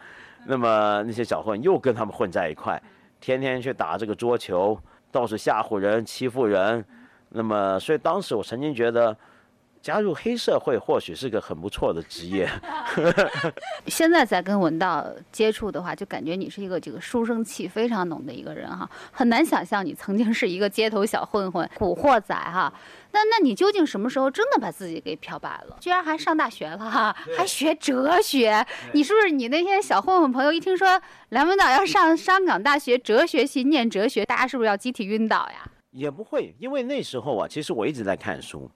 [0.45, 2.81] 那么那些小混又跟他们混在一块，
[3.19, 4.79] 天天去打这个桌球，
[5.11, 6.85] 到处吓唬人、欺负人。
[7.29, 9.17] 那么，所以当时我曾经觉得。
[9.89, 12.47] 加入黑社会或许是个很不错的职业。
[13.87, 22.71] 现在在跟文道接触的话，就感觉你是一个这个书生气非常浓的一个人哈，很难想象你曾经是一个街头小混混、古惑仔哈。
[23.13, 25.75] 那那你究竟什么时候真的把自己给漂白了？
[25.81, 28.63] 居然还上大学了哈，还学哲学？
[28.93, 35.67] 你是不是你那些小混混朋友一听说梁文道要上香港大学哲学系念哲学，大家是不是要集体晕倒呀？
[35.89, 38.69] 也不会，因为那时候啊，其实我一直在看书。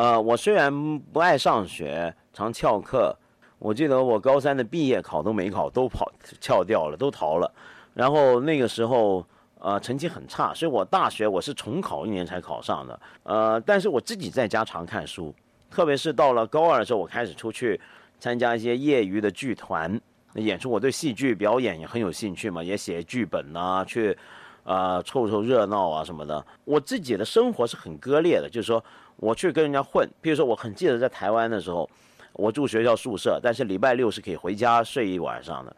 [0.00, 3.14] 呃，我虽然不爱上学，常翘课。
[3.58, 6.10] 我记得我高三的毕业考都没考，都跑
[6.40, 7.52] 翘掉了，都逃了。
[7.92, 9.22] 然后那个时候，
[9.58, 13.00] 呃，成绩很差，所以我大学我是重考一年才考上的。
[13.24, 15.34] 呃，但是我自己在家常看书，
[15.70, 17.78] 特别是到了高二的时候，我开始出去
[18.18, 20.00] 参加一些业余的剧团
[20.36, 20.70] 演出。
[20.70, 24.16] 我对戏剧表演也很有兴趣嘛，也写剧本呐，去
[24.64, 26.42] 呃凑凑热闹啊什么的。
[26.64, 28.82] 我自己的生活是很割裂的，就是说
[29.20, 30.08] 我去跟人家混。
[30.20, 31.88] 比如说，我很记得在台湾的时候，
[32.32, 35.76] 我住学校宿舍，但是礼拜六是可以回家睡一晚上的。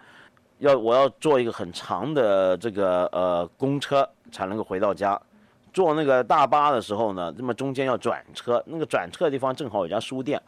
[0.59, 5.21] 要我要坐一个很长的这个呃公车才能够回到家，
[5.73, 10.41] 坐那个大巴的时候呢，那么中间要转车，那个转车的地方正好有家书店，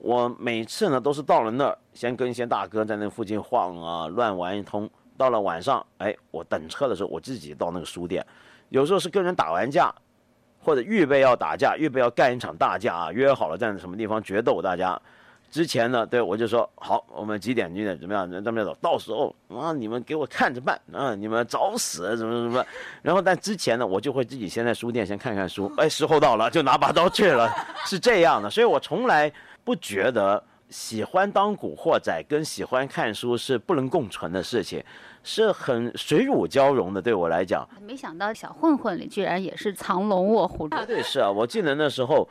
[0.00, 8.26] 我每次呢都是到了那儿，先跟一些大哥在那附近晃啊乱玩一通，到了晚上，哎，我等车的时候我自己到那个书店，
[8.70, 9.94] 有时候是跟人打完架，
[10.66, 15.00] 或者预备要打架，预备要干一场大架啊，约好了在什么地方决斗大家。
[15.48, 18.28] 之前呢，对我就说好，我们几点几点怎么样？
[18.42, 18.76] 怎么样走？
[18.82, 22.66] 到时候啊，你们给我看着办啊，你们找死怎么怎么？
[23.00, 27.48] 然后但之前呢，我就会自己先在书店先看看书，哎，时候到了就拿把刀去了，
[27.84, 28.50] 是这样的。
[28.50, 34.82] 所以我从来不觉得喜欢当古惑仔跟喜欢看书是不能共存的事情，
[35.26, 37.02] 是很水乳交融的。
[37.02, 40.68] 对我来讲，没想到小混混里居然也是藏龙卧虎。
[40.68, 42.26] 对，是啊，我记得那时候。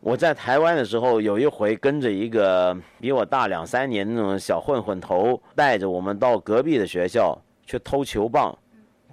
[0.00, 8.54] 我在台湾的时候，有一回跟着一个比我大两三年那种小混混头，带着我们到隔壁的学校去偷球棒。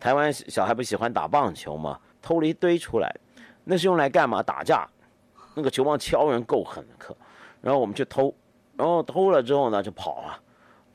[0.02, 1.98] 台湾小孩不喜欢打棒球吗？
[2.22, 3.10] 偷了一堆出来，
[3.64, 4.44] 那是用来干嘛？
[4.44, 4.86] 打架。
[5.56, 7.16] 那个球棒敲人够狠的，可。
[7.62, 8.36] 然后我们去偷，
[8.76, 10.38] 然后偷了之后呢，就跑啊，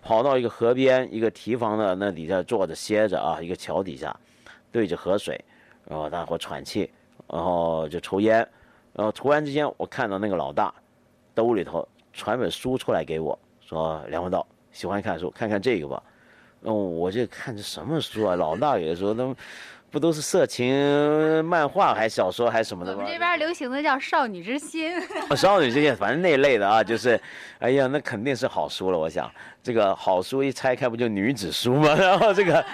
[0.07, 4.17] 跑到一个河边，一个堤防的那底下坐着歇着啊，一个桥底下，
[4.71, 5.45] 对着河水，
[5.85, 6.89] 然后大伙喘气，
[7.27, 8.37] 然后就抽烟。
[8.93, 10.73] 然后突然之间，我看到那个老大
[11.35, 16.01] 兜里头传本书出来给我，说：“梁文道喜欢看书，看看这个吧。”
[16.63, 18.37] 嗯，我这看这什么书啊？
[18.37, 19.35] 老大爷说：“都
[19.91, 24.93] 不都是色情漫画，还小说，还什么的吗？”我们这边流行的叫少女之心。
[25.37, 27.21] 少女之心，反正那类的啊，就是，
[27.59, 28.99] 哎呀，那肯定是好书了。
[28.99, 29.31] 我想，
[29.63, 31.95] 这个好书一拆开，不就女子书吗？
[31.99, 32.65] 然后这个，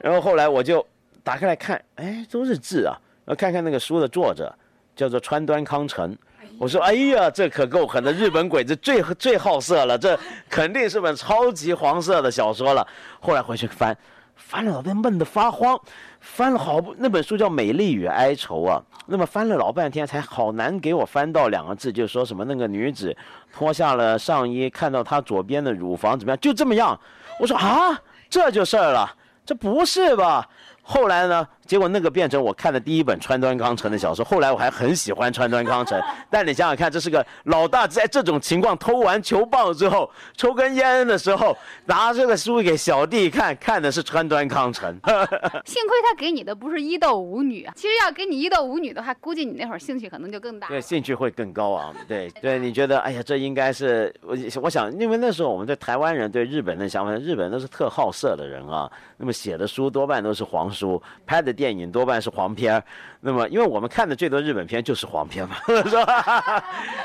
[0.00, 0.86] 然后后来我就
[1.22, 2.96] 打开来看，哎，都是字啊。
[3.24, 4.54] 然后看看那个书的作者。
[4.96, 6.16] 叫做川端康成，
[6.58, 12.88] 我说哎呀，这可够狠的，日本鬼子最 最好色了，这肯定是本超级黄色的小说了。
[13.20, 13.94] 后来回去翻，
[14.34, 15.78] 翻了老半天闷得发慌，
[16.26, 23.16] 翻了好不那本书叫《美丽与哀愁》啊，那么翻了老半天才好难给我翻到两个字，就说什么那个女子
[23.54, 26.98] 脱下了上衣，看到她左边的乳房怎么样，就这么样。
[27.40, 29.10] 我说啊，这就事儿了，
[29.46, 30.46] 这不是吧？
[30.82, 31.48] 后来呢？
[31.66, 34.24] 结果那个变成我看的第一本川端康成的小说。
[34.24, 36.00] 后来我还很喜欢川端康成，
[36.30, 44.86] 但你想想看，这是个老大在这种情况偷完球棒之后，抽根烟的时候，拿这个书给小弟看，看的是川端康成。
[45.66, 47.72] 幸亏他给你的不是一斗舞女啊！
[47.74, 50.68] 其实要给你一斗舞女的话，估计你那会儿兴趣可能就更大。
[50.68, 51.92] 对，兴趣会更高昂。
[52.06, 60.66] 对对，你觉得，哎呀，这应该是我我想，因为那时候我们对台湾人对日本的想法，日本都是特好色的人啊，那么写的书多半都是黄。
[60.76, 62.80] 书拍的电影多半是黄片
[63.22, 66.62] 那么因为我们看的最多日本片就是黄片嘛， 是吧？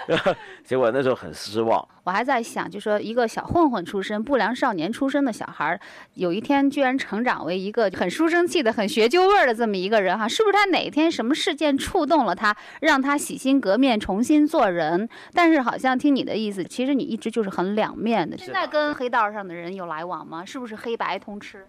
[0.64, 1.88] 结果那时候很失望。
[2.04, 5.80] 我还在想，就说一个小混混出身、不良少年出身的小孩，
[6.16, 15.08] 有一天居然成长为一个很书生气的、很学究味儿的这么一个人哈，是不是他哪天什么事件触动了他，让他洗心革面、重新做人？
[15.34, 18.38] 但是好像听你的意思，其实你一直就是很两面的。
[18.38, 20.44] 现在跟黑道上的人有来往吗？
[20.46, 21.66] 是不是黑白通吃？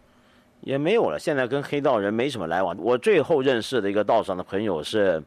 [0.63, 2.77] 也没有了，现在跟黑道人没什么来往。
[2.79, 5.23] 我最后认识的一个道上的朋友，是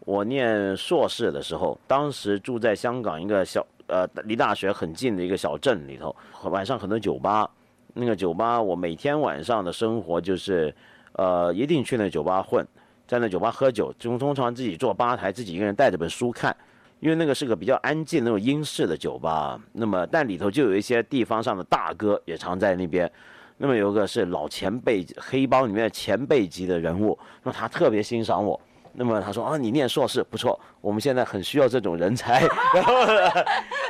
[0.00, 7.50] 我念硕士的时候，当时住在香港一个小呃离大学很近的一个小镇里头，晚上很多酒吧，
[7.94, 10.72] 那个酒吧我每天晚上的生活就是，
[11.12, 12.64] 呃一定去那酒吧混，
[13.08, 16.54] 在那酒吧喝酒，就通常自己坐吧台，自己一个人带着本书看，
[17.00, 23.10] 因为那个是个比较安静那种英式的酒吧，那么但里头就有一些地方上的大哥也常在那边。
[23.56, 28.60] 那么有一个是老前辈，黑帮里面的前辈级的人物，那么他特别欣赏我。
[28.98, 32.40] 那么他说啊，你念硕士不错，我们现在很需要这种人才。
[32.74, 33.04] 然 后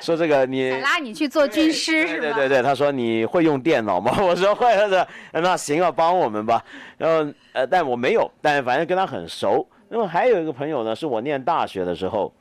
[0.00, 2.22] 说这个你拉你去做军师是吧？
[2.22, 4.16] 对对对，他说你会用电脑吗？
[4.20, 4.74] 我说会。
[4.74, 6.60] 他说那行啊，帮我们吧。
[6.98, 9.64] 然后呃，但我没有，但反正跟他很熟。
[9.88, 12.32] 那么还有一个朋友呢，是我念大学的时候，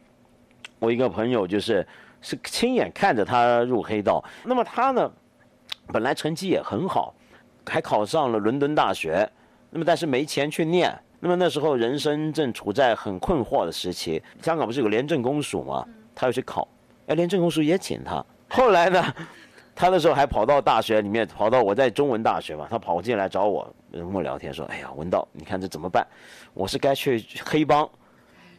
[0.80, 1.88] 我一个朋友就是
[2.20, 4.24] 是亲眼看着他入黑道。
[4.44, 5.12] 那么他呢？
[5.88, 7.14] 本来成绩也很好，
[7.66, 9.30] 还考上了伦敦大学，
[9.70, 10.94] 那么但是没钱去念。
[11.20, 15.84] 那么那时候人生正处在很困惑的时期，香港不是有廉政公署吗？
[16.14, 16.68] 他要去考，
[17.08, 18.24] 哎，廉政公署也请他。
[18.50, 19.04] 后来呢，
[19.74, 26.06] 他那时候还跑到大学里面，跑到我在中文大学嘛，他跑进来找我，跟我聊天说：“哎呀，文道，你看这怎么办？
[26.54, 27.90] 我是该去黑帮，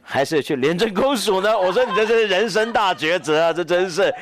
[0.02, 4.12] 还是去廉政公署呢？”我说：“你这是人生大抉择啊，这真是。”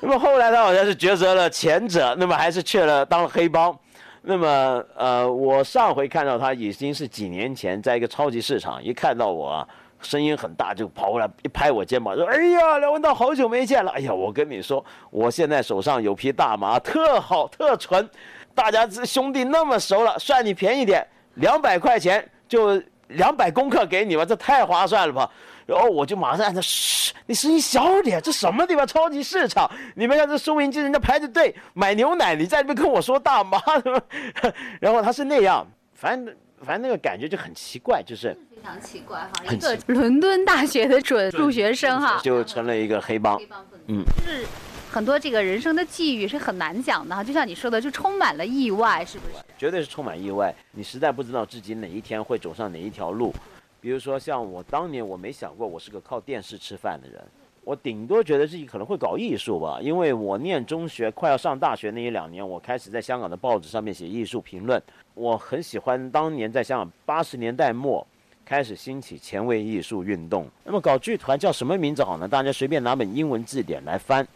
[0.02, 3.76] 那么后来他好像是抉择了前者，那么还是去了当了黑帮。
[4.22, 9.66] 那么呃，我上回看到他已经是几年前，在一个超级市场，一看到我，
[10.00, 13.90] 声音很大，就跑过来一拍我肩膀，说：“哎呀，梁文道，好久没见了！
[13.92, 18.08] 哎呀，我跟你说，我现在手上有匹大马，特好特纯，
[18.54, 25.30] 大家这兄弟那么熟了，算你便宜点，两百块钱就两百公克给你吧，这太划算了吧。”
[25.70, 28.84] 然后我就马上按他嘘，你声音小点，这什么地方？
[28.84, 33.56] 超级市场，你们看这收银机，人家排着队买牛奶，你在那边跟我说大妈，
[34.80, 43.40] 然后他是那样，反正反正那个感觉就很奇怪，就是非常奇怪哈，一个伦敦大学的准入学生哈，就成了一个黑帮，
[43.86, 44.44] 嗯，就是
[44.90, 49.44] 很多这个人生的际遇是很难讲的哈，就像你说的，就充满了意外，是不是？
[49.56, 53.32] 绝对是充满意外，你实在不知道自己哪一天会走上哪一条路。
[53.80, 57.22] 比如说，像我当年，我没想过我是个靠电视吃饭的人，
[57.64, 59.78] 我顶多觉得自己可能会搞艺术吧。
[59.80, 64.82] 因为我念中学，快要上大学那一两年，我开始在香港的报纸上面写艺术评论。
[65.14, 68.06] 我很喜欢当年在香港八十年代末
[68.44, 70.46] 开始兴起前卫艺术运动。
[70.64, 72.28] 那么搞剧团叫什么名字好呢？
[72.28, 74.26] 大家随便拿本英文字典来翻，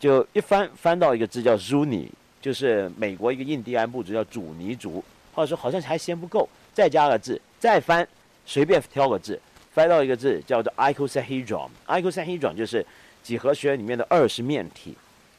[0.00, 2.08] 就一翻翻到一个字叫 Zuni，
[2.40, 5.02] 就是美国一个印第安部族叫祖尼族。
[5.32, 8.06] 或者说好像还嫌不够，再加个字，再翻。
[8.46, 9.40] 随便挑个字，
[9.72, 11.68] 翻到一个字叫做 icosahedron。
[11.86, 12.84] icosahedron 就是
[13.22, 14.94] 几何学里面的二十面体。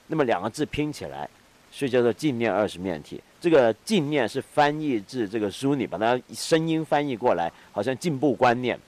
[0.08, 1.28] 那么两个字拼起来，
[1.72, 3.22] 所以叫做镜面二十面体。
[3.40, 8.80] 这个镜面是翻译自这个书里，把它声音翻译过来，好像进步观念。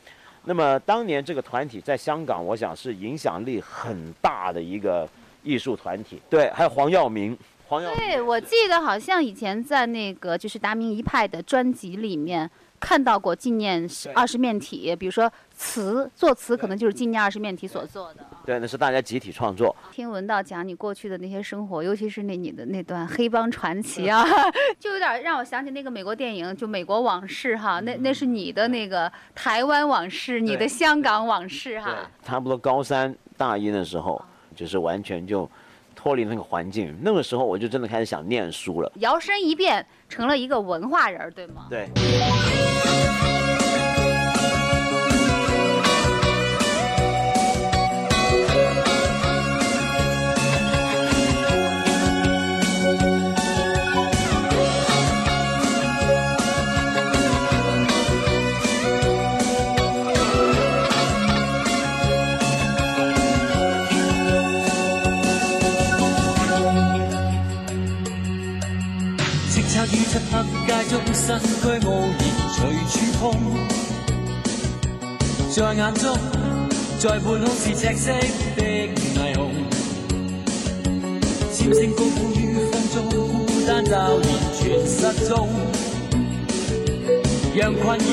[0.45, 5.07] 那么当年这个团体在香港，我想是影响力很大的一个
[5.43, 6.21] 艺术团体。
[6.29, 7.37] 对，还有黄耀明。
[7.67, 7.99] 黄耀明。
[7.99, 12.49] 对，我记得好像以前在那个就是达明一派的专辑里面。
[12.79, 18.25] 看到过纪念二十面体，比如说词作词，可能就是纪念二十面体所做的。
[18.45, 19.75] 对，那是大家集体创作。
[19.91, 24.23] 听文道讲你过去的那些生活，尤其是那你的那段黑帮传奇啊，
[24.79, 32.09] 就有点让我想起那个美国电影，就《美国往事》哈，那那是你的那个台湾往事，你的香港往事哈。
[32.23, 34.23] 差不多高三大一的时候，
[34.55, 35.49] 就是完全就。
[36.07, 38.89] 脱离那个环境，那个时候我就真的开始想念书了。
[38.99, 41.67] 摇身一变成了一个文化人，对吗？
[41.69, 41.89] 对。
[75.67, 76.17] 在眼中，
[76.97, 78.13] 在半空是赤色
[78.55, 78.63] 的
[79.17, 79.51] 霓虹，
[81.51, 84.25] 尖声高呼于风中，孤单骤然
[84.55, 85.49] 全失踪，
[87.53, 88.05] 让困扰，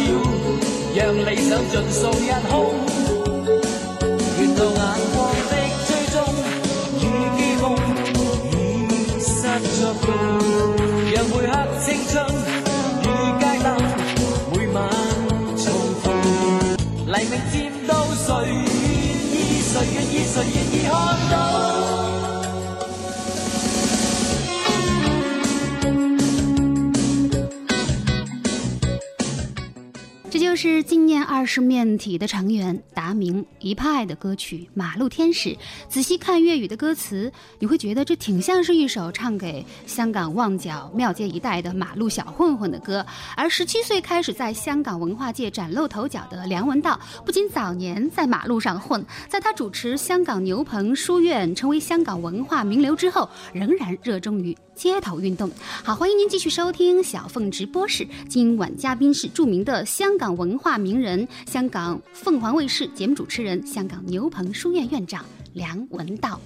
[0.97, 2.75] 让理想尽数一空，
[4.37, 4.83] 沿途眼
[5.15, 5.55] 光的
[5.87, 6.15] 追踪，
[6.99, 7.03] 与
[7.39, 7.65] 寄梦
[8.51, 8.53] 已
[9.21, 9.47] 失
[9.79, 9.95] 作
[18.27, 19.61] 谁愿意？
[19.61, 20.25] 谁愿意？
[20.25, 20.91] 谁愿意看
[21.31, 21.35] 到？
[30.31, 35.51] 这就是纪念二十面体的成员达明一派的歌曲《马路天使》。
[35.91, 43.05] 仔细看粤语的歌词，你会觉得这挺像是一首唱给香港旺角庙街一带的马路小混混的歌。
[43.37, 54.57] 而十七岁开始在香港文化界崭露头角的梁文道，不仅早年在马路上混，在他主持香港牛棚书院，成为香港文化名流之后，仍然热衷于。
[54.75, 55.49] 街头运动，
[55.85, 58.05] 好，欢迎您继续收听小凤直播室。
[58.29, 66.41] 今晚嘉宾是著名的香港文化名人、香港凤凰卫视节目主持人、香港牛棚书院院长梁文道。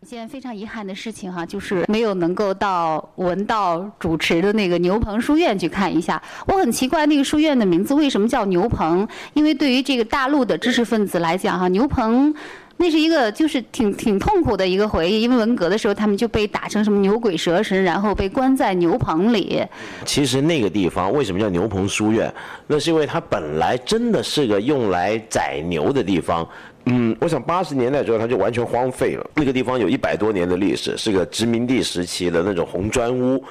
[0.00, 6.22] 一件非常遗憾的事情哈，就是没有能够到文道主持的那个牛棚书院去看一下。
[6.46, 9.06] 我很奇怪，那个书院的名字为什么叫牛棚？
[9.34, 12.34] 因为对于这个大陆的知识分子来讲哈，牛棚。
[12.76, 19.62] 那是一个就是挺挺痛苦的一个回忆，因为文革的时候他们就被打成什么牛鬼蛇神，然后被关在牛棚里。
[20.04, 22.32] 其实那个地方为什么叫牛棚书院？
[22.66, 26.46] 那是因为它本来真的是个用来宰牛的地方。
[26.86, 29.24] 嗯，我想八十年代之后它就完全荒废了。
[29.36, 33.42] 那个地方有一百多年的历史，是个殖民地时期的那种红砖屋，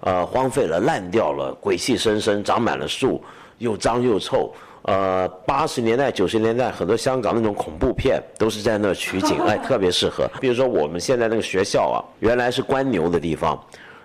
[0.00, 3.22] 呃，荒废了、烂掉了，鬼气森森，长满了树，
[3.58, 4.52] 又脏又臭。
[4.82, 10.28] 呃，八十年代、九十年代很多香港那种恐怖片都是在那取景，哎，特别适合。
[10.40, 13.58] 比如说我们现在那个学校啊，原来是关牛的地方。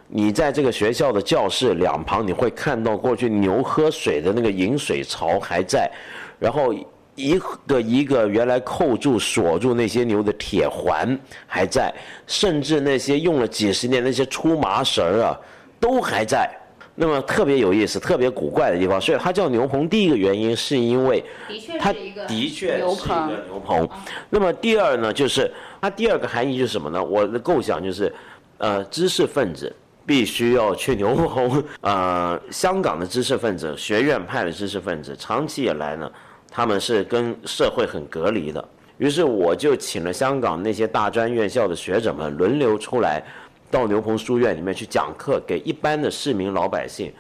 [0.08, 5.92] 你在这个学校的教室两旁，你会看到过去牛喝水的那个饮水槽还在，
[6.40, 6.74] 然后
[7.16, 11.94] 一个一个原来扣住锁住那些牛的铁环还在，
[12.28, 15.36] 甚至那些用了几十年那些粗麻绳啊
[15.80, 16.48] 都还在。
[17.00, 19.88] 那么特别有意思、特别古怪的地方，所以它叫牛棚。
[19.88, 21.24] 第一个原因是因为
[21.80, 23.88] 它的确是一个牛棚。
[24.30, 27.04] 那么第二呢，就是它第二个含义就是什么呢？
[27.04, 28.12] 我的构想就是，
[28.58, 29.74] 呃，知识分子。
[30.08, 31.62] 必须要去牛棚。
[31.82, 36.10] 呃，香港的知识分子、学院派的知识分子，长期以来呢，
[36.50, 38.66] 他们是跟社会很隔离的。
[39.00, 43.22] 于是我就请了香港那些大专院校的学者们轮流出来，
[43.70, 47.12] 到牛棚书院里面去讲课，给一般的市民老百姓。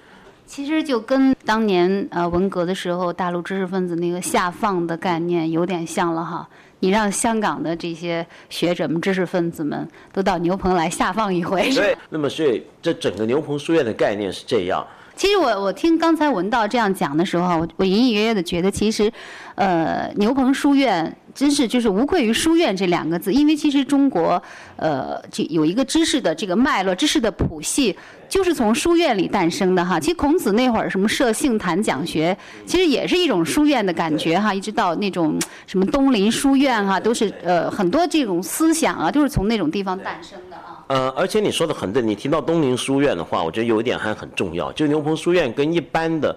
[0.46, 6.48] 其实就跟当年呃文革的时候，大陆知识分子那个下放的概念有点像了哈。
[6.80, 11.70] 你让香港的这些学者们、知识分子们都到牛棚来下放一回。
[11.74, 14.86] 对，那么所以这整个牛棚书院的概念是这样。
[15.16, 19.12] 其实我我听刚才文道这样讲的时候，我我隐隐约约的觉得，其实，
[19.56, 24.42] 呃，牛棚书院真是就是无愧于书院这两个字，因为其实中国，
[24.76, 27.96] 呃，就有一个知识的这个脉络，知识的谱系。
[28.28, 32.36] 就是从书院里诞生的哈，其实孔子那会儿什么设杏坛讲学，
[32.66, 40.84] 其实也是一种书院的感觉哈，一直到那种什么东林书院哈，都是呃很多这种思想啊，都是从那种地方诞生的啊。
[40.88, 46.36] 呃，而且你说的很对，你提到东林书院的话，我觉得有一点还很重要，就牛棚书院跟一般的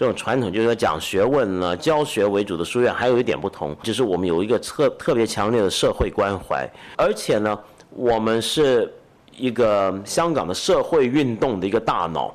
[0.00, 7.58] 这种传统就是说讲学问呢、教学为主的书院还有一点不同，就是我们有一个特特别强烈的社会关怀，而且呢，
[7.90, 8.90] 我们是。
[9.36, 12.34] 一个香港的社会运动的一个大脑，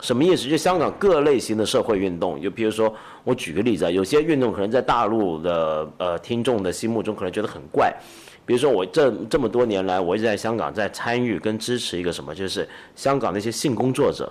[0.00, 0.48] 什么意思？
[0.48, 2.94] 就香港各类型的社会运动，就比如说，
[3.24, 7.92] 我举个例子啊，有些运动可能在大陆的呃听众的心目中可能觉得很怪，
[8.46, 14.30] 比如说我这这么多年来，我一直在香港在参与跟支持一个什么，就是香港那些性工作者。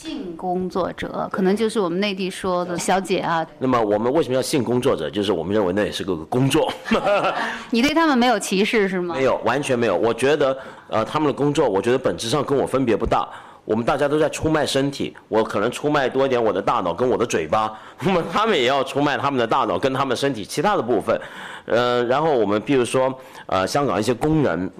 [0.00, 3.46] 性工作者可能就是我们内地说的小姐啊。
[3.58, 5.10] 那么我们为什么要性工作者？
[5.10, 6.72] 就是我们认为那也是个工作。
[7.68, 9.14] 你对他们没有歧视是吗？
[9.14, 9.94] 没有，完全没有。
[9.94, 10.56] 我觉得，
[10.88, 13.28] 呃，他们的工作，我觉得本质上跟我分别不大。
[13.66, 21.20] 我们大家都在出卖身体，我可能出卖多一点我的大脑跟我的嘴巴， 那么他们也要出卖他们的大脑跟他们身体其他的部分。
[21.66, 24.70] 呃，然后我们比如说，呃，香港一些工人。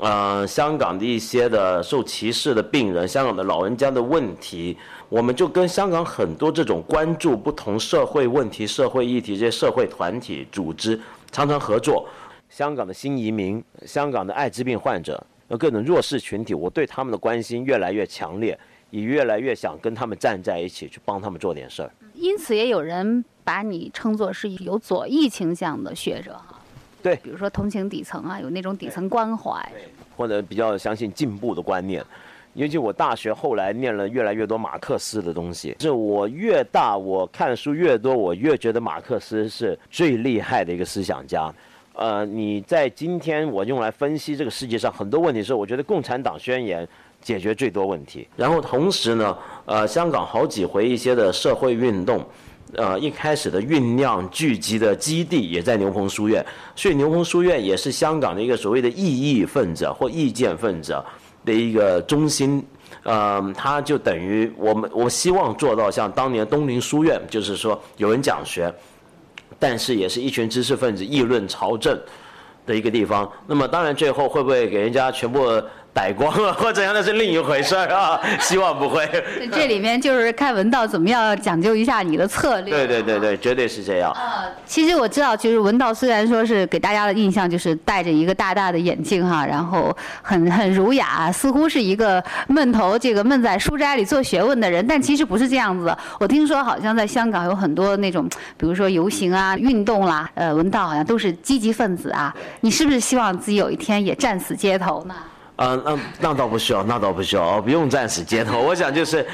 [0.00, 4.76] 呃，香港的一些的受歧视的病人，香港的老人家的问题，
[5.10, 10.98] 我们就跟香港很多这种关注不同社会问题、社会议题这些社会团体组织
[11.30, 12.08] 常常合作。
[12.48, 15.22] 香港的新移民，香港的艾滋病患者，
[15.58, 21.90] 各种弱势群体，我对他们的关心越来越强烈，也越来越想跟他们站在一起，去帮他们做点事儿。
[22.14, 26.40] 因此，也有人把你称作是有左翼倾向的学者。
[27.02, 29.60] 对，比如说同情底层啊，有那种底层关怀，
[30.16, 32.04] 或者比较相信进步的观念。
[32.54, 41.52] 尤其我大学后来念了越来越多马克思的东西，是我越大我看书越多，我越觉得马克思是最厉害的一个思想家。
[41.94, 46.84] 呃，你在今天我用来分析这个世界上很多问题时候，我觉得《共产党宣言》
[47.22, 48.26] 解决最多问题。
[48.36, 52.24] 然后同时呢，呃，香港好几回一些的社会运动。
[52.74, 56.44] 呃，一开始的酝酿聚集的基地也在牛棚书院，
[56.76, 60.96] 所以牛棚书院也是香港的一个所谓的异议分子或意见分子
[61.44, 62.64] 的一个中心。
[63.02, 68.72] 呃，它就等于我们，我希望做到像当年东林书院，就是说有人讲学，
[69.58, 71.98] 但是也是一群知识分子议论朝政
[72.66, 73.30] 的一个地方。
[73.46, 75.40] 那么当然最后会不会给人家全部？
[75.92, 79.08] 逮光了或怎样那是另一回事儿啊， 希望不会。
[79.52, 82.72] 这里面就是看文道怎么样讲究一下你的策略。
[82.72, 84.12] 对对对对，绝对是这样。
[84.14, 95.94] 呃，其实我知道，就是文道虽然说是给大家的印象就是戴着一个大大的眼镜哈，然后很很儒雅，似乎是一个闷头这个闷在书斋里做学问的人，但其实不是这样子。
[96.18, 102.34] 我听说好像在香港有很多那种，比如说游行啊、运动啦，呃，文道好像都是积极分子啊。
[102.60, 105.14] 你是不是希望自己有一天也战死街头呢？
[105.62, 108.58] 嗯，那那倒不需要，那倒不需要，不用战死街头。
[108.64, 109.26] 我想就是，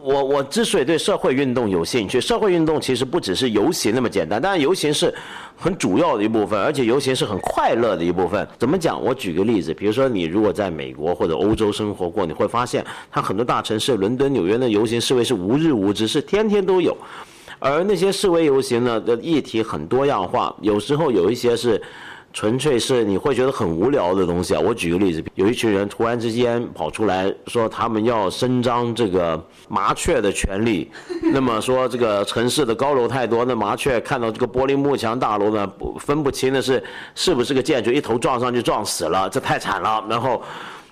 [0.00, 5.14] 我我之所以对社会运动有兴趣，社会运动其实不只是游行那么简单，当然游行是
[5.54, 8.48] 很主要的一部分，而且游行是很快乐的一部分。
[8.58, 8.98] 怎么讲？
[8.98, 12.82] 我举个例子，比如说你如果在美国或者欧洲生活过，你会发现，
[13.12, 16.96] 它很多大城市，伦敦、纽约的游行示威是无日无之，是天天都有。
[17.58, 21.78] 而那些示威游行呢的议题很多样化，有时候有一些是。
[22.34, 24.60] 纯粹是你会觉得很无聊的东西啊！
[24.60, 30.90] 我举个例子，有一群人突然之间跑出来说他们要伸张这个麻雀的权利，
[31.32, 36.82] 那么说这个城市的高楼太多，那麻雀看到这个玻璃幕墙大楼呢，不分不清的是
[37.14, 40.04] 是不是个建筑，一头撞上去撞死了，这太惨了。
[40.10, 40.42] 然后。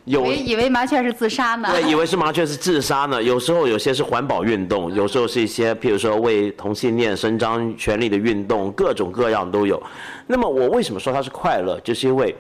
[0.05, 1.69] 有以为以为麻雀是自杀呢？
[1.71, 3.23] 对，以为是麻雀是自杀呢。
[3.23, 9.81] 有时候有些是环保运动，有时候是一些譬如说为同性恋伸张权利的运动，各种各样都有。
[10.27, 11.79] 那么我为什么说它是快乐？
[11.81, 12.35] 就是因为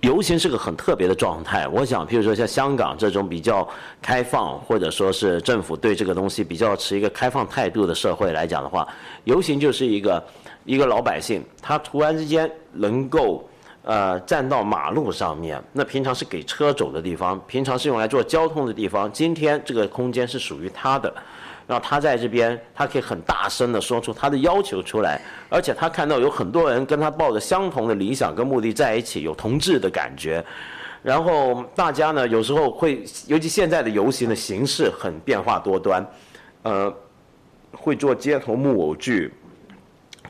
[0.00, 1.66] 游行是个很特别的状态。
[1.68, 3.66] 我想，譬如说像香港这种比较
[4.02, 8.86] 开放，或者说是政府对这个东西比较持一个开放态度的社会来讲的话，
[9.24, 10.22] 游行就是一个
[10.66, 13.48] 一个老百姓，他突然之间能够。
[13.88, 19.10] 呃，站到马路上面，那平常是给车走的地方，平常是用来做交通的地方。
[19.10, 21.10] 今天这个空间是属于他的，
[21.66, 25.18] 然后他在这边，他可以很大声的说出他的要求出来，
[25.48, 30.44] 而且他看到有很多人跟他抱着相同的理想跟目的在一起，有同志的感觉。
[31.02, 36.06] 然后大家呢，有时候会，尤其现在的游行的形式很变化多端，
[36.60, 36.94] 呃，
[37.72, 39.32] 会做街头木偶剧。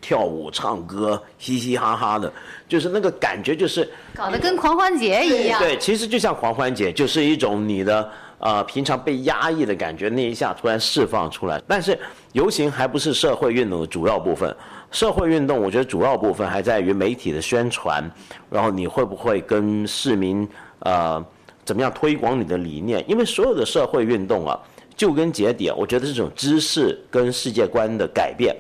[0.01, 2.33] 跳舞、唱歌，嘻嘻哈哈的，
[2.69, 5.61] 就是那个感觉，就是搞得跟狂欢节一样。
[5.61, 11.61] 对，其实就像狂欢节，就是一种你的呃平常被压抑的感觉，那一下突然释放出来。
[11.67, 11.99] 但是
[12.33, 14.55] 游行还不是社会运动的主要部分，
[14.91, 18.09] 社会运动我觉得主要部分还在于媒体的宣传，
[18.51, 20.49] 然后你会不会跟市民
[20.81, 21.25] 呃
[21.65, 23.05] 怎么样推广你的理念？
[23.09, 24.59] 因为所有的社会运动啊，
[24.97, 28.57] 就根节点，我觉得这种知识跟世界观的改变。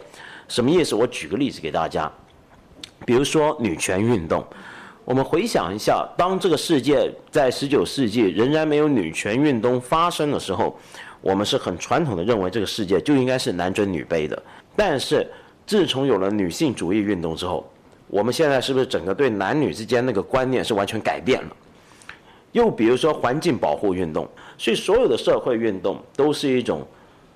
[0.49, 0.94] 什么意思？
[0.94, 2.11] 我举个例子给大家，
[3.05, 4.42] 比如说女权运动，
[5.05, 10.78] 我们回想一下，当这个世界在十九世纪仍然没有女权运动发生的时候，
[11.20, 14.42] 我们是很传统的认为这个世界就应该是男尊女卑的。
[14.74, 15.30] 但是
[15.66, 17.70] 自从有了女性主义运动之后，
[18.07, 21.57] 我们现在是不是整个对男女之间那个观念是完全改变了？
[22.53, 24.26] 又比如说环境保护运动，
[24.57, 26.86] 所以所有的社会运动都是一种。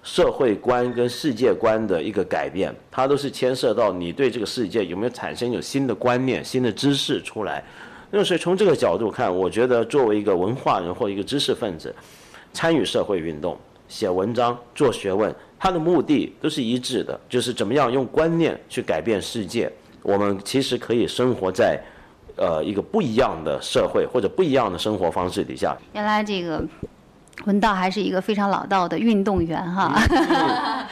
[0.03, 7.62] 社会观跟世界观的一个改变，它都是牵涉到你对这个世界有没有产生有新的观念、新的知识出来。
[8.11, 11.94] 那所以从这个角度看，我觉得作为一个文化人或一个知识分子，
[12.53, 13.57] 参与社会运动、
[13.88, 19.70] 写文章、做学问，它的目的都是一致的，就是怎么样用观念去改变世界。
[20.03, 21.80] 我们其实可以生活在，
[22.36, 25.78] 呃，一个不一样的社会或者不一样的生活方式底下。
[25.94, 26.62] 原来这个。
[27.47, 30.01] 文道还是一个非常老道的运动员哈，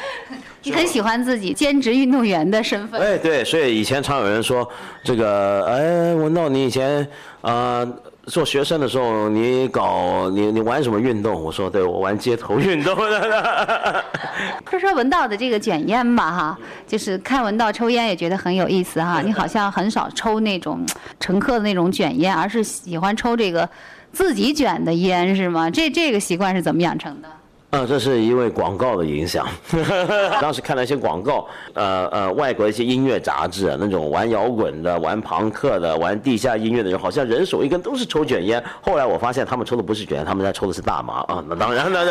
[0.64, 3.00] 你很喜欢自己兼职运动员的身份。
[3.00, 4.68] 哎，对，所以以前常有人说
[5.04, 7.06] 这个，哎，文道，你以前
[7.42, 7.86] 啊
[8.24, 11.40] 做学生的时候，你搞你你玩什么运动？
[11.40, 14.04] 我说，对我玩街头运动的。
[14.68, 19.20] 说说文道的这个卷烟吧哈，就是看文道抽烟也觉得很有意思哈。
[19.20, 20.84] 你好像很少抽那种
[21.20, 23.68] 乘客的那种卷烟，而是喜欢抽这个。
[24.12, 25.70] 自己卷的烟是吗？
[25.70, 27.28] 这这个习惯是怎么养成的？
[27.70, 29.46] 啊，这是因为广告的影响。
[30.42, 38.60] 当时看了一些广告，呃呃，外国一些音乐杂志，那种玩摇滚的、玩朋克的、玩地下音乐的人，好像人手一根都是抽卷烟。
[38.80, 41.44] 后来我发现他们抽的不是卷烟，他们在抽的是大麻啊。
[41.48, 42.04] 那当然，那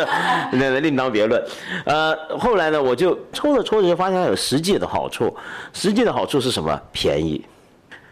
[0.50, 1.42] 那那另当别论。
[1.84, 5.36] 呃，后来呢，我就抽着抽着就发现它有实际的好处。
[5.74, 6.80] 实际的好处是什么？
[6.90, 7.44] 便宜。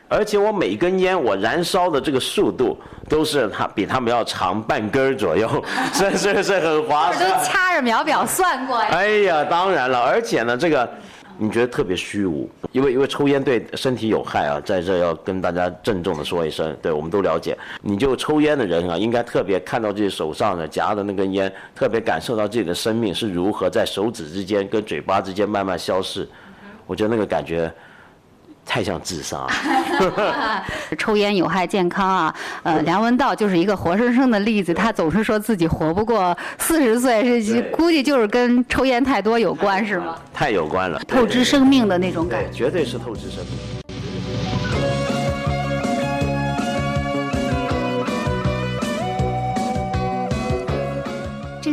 [0.09, 2.77] 而且我每根烟我燃烧的这个速度
[3.09, 7.31] 都是它比他们要长半根左右，是是是很划算。
[7.31, 8.89] 都掐着秒表算过呀。
[8.91, 10.89] 哎呀，当然了，而且呢，这个
[11.37, 17.57] 你觉得特别虚无，因为因为抽烟对身体有害啊，在这要跟大家郑重的说一声，对我们都了解。
[17.83, 26.27] 你就抽烟的人啊，应该特别看到自己手上的夹的那根烟，特别感受到自己的生命是如何在手指之间跟嘴巴之间慢慢消逝。
[26.87, 27.71] 我觉得那个感觉。
[28.69, 29.47] 太像自杀，
[30.99, 32.35] 抽烟有害健康啊！
[32.63, 40.17] 呃，梁文道就是一个活生生的例子，他总是说自己活不过四十岁，是估计就是跟抽烟太多有关，是吗？
[40.35, 43.78] 太有关了，透支生命的那种感觉，绝对是透支生命。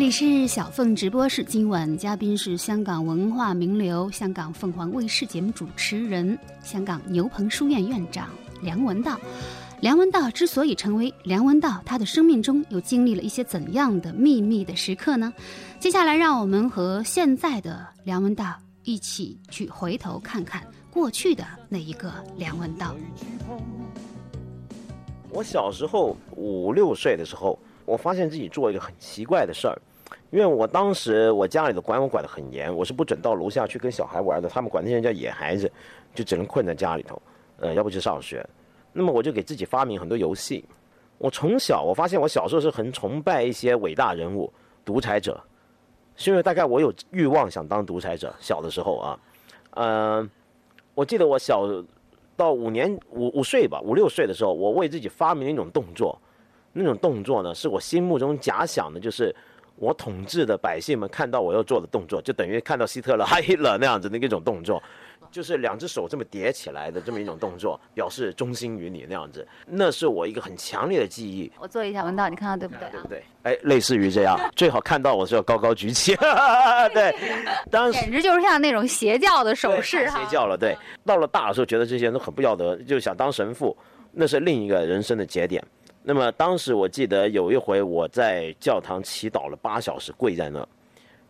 [0.06, 8.30] 这里是小凤直播室，今晚嘉宾是香港文化名流、香港凤凰卫视节目主持人、香港牛棚书院院长
[8.62, 9.20] 梁文道。
[9.82, 15.34] 梁文道之所以成为梁文道，他的生命中又经历了一些怎样的秘密的时刻呢？
[15.80, 18.54] 接下来，让我们和现在的梁文道
[18.84, 22.96] 一起去回头看看过去的那一个梁文道。
[25.32, 27.58] 我小时候五六岁的时候。
[27.88, 29.80] 我发现自己做一个很奇怪的事儿，
[30.32, 35.72] 因为我当时我家里的管我管得很严，我是不准到楼下去跟小孩玩的，他们管那些人叫野孩子，
[36.14, 37.22] 就只能困在家里头，
[37.60, 38.46] 呃，要不就上学。
[38.92, 40.66] 那么我就给自己发明很多游戏。
[41.18, 44.52] 我从小我发现我小时候是很崇拜一些伟大人物，
[44.84, 45.42] 独裁者，
[46.18, 48.34] 是因为大概我有欲望想当独裁者。
[48.40, 49.20] 小的时候啊，
[49.76, 50.30] 嗯、
[50.94, 51.66] 我记得我小
[52.36, 56.20] 到五年五五岁吧，五六岁的时候，我为自己发明了一种动作，
[56.74, 59.34] 那种动作呢，是我心目中假想的，就是
[59.78, 64.82] 我统治的百姓们看到我要做的动作，就等于看到希特勒、哈希勒那样子的一种动作，
[65.32, 69.46] 就是两只手这么叠起来的这么一种动作，表示忠心于你那样子。
[69.68, 73.08] 那是我一个很强烈的记忆，我做一下文道，你看到对不对啊对不？
[73.10, 73.24] 对？
[73.44, 76.16] 哎，类似于这样，最好看到我是要高高举起，
[76.94, 77.14] 对，
[77.70, 80.24] 当时简直就是像那种邪教的手势哈。
[80.24, 80.76] 邪教了，对。
[81.06, 83.76] 到了大的时候，觉得这些人都很不要得，就想当神父，
[84.12, 85.62] 那是另一个人生的节点。
[86.08, 90.68] 那么当时我记得有一回我在教堂祈祷了八小时，跪在那，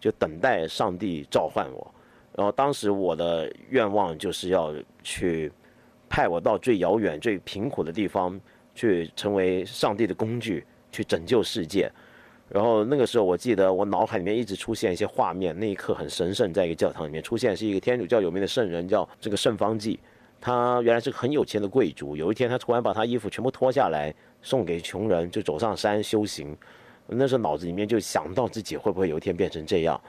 [0.02, 1.90] 就等待上帝召唤我。
[2.36, 5.50] 然后当时我的愿望就是要去
[6.10, 8.38] 派我到最遥远、最贫苦的地方，
[8.74, 11.90] 去成为上帝的工具，去拯救世界。
[12.50, 19.98] 然后那个时候，我记得我脑海里面一直出现一些画面，那一刻很神圣，在一个教堂里面出现是一个天主教有名的圣人，叫这个圣方济。
[20.42, 24.14] 他原来是个很有钱的贵族，有一天他突然把他衣服全部脱下来
[24.46, 26.56] 送给穷人，就走上山修行。
[27.08, 30.00] 那时候脑子里面就想到自己会不会有一天变成这样。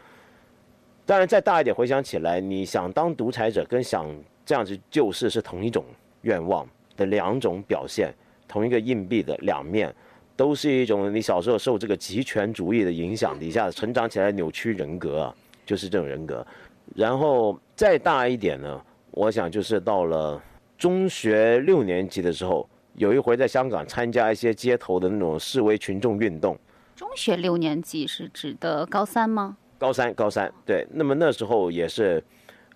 [1.05, 4.07] 当然，再大一点回想起来，你想当独裁者跟想
[4.45, 5.85] 这样子救世是同一种
[6.23, 8.13] 愿望的两种表现，
[8.47, 9.95] 同一个硬币的两面，
[10.37, 16.47] 都是一种你小时候受这个极权主义的影响底下成长起来扭曲人格啊，就是这种人格。
[16.95, 20.43] 然后再大一点呢，我想就是到了
[20.77, 26.59] 中学六年级的时候，有一回在香港参加一些街头的那种示威群众运动，
[26.95, 29.57] 中学六年级是指的高三吗？
[29.79, 30.87] 高三，高三，对。
[30.91, 32.23] 那么那时候也是，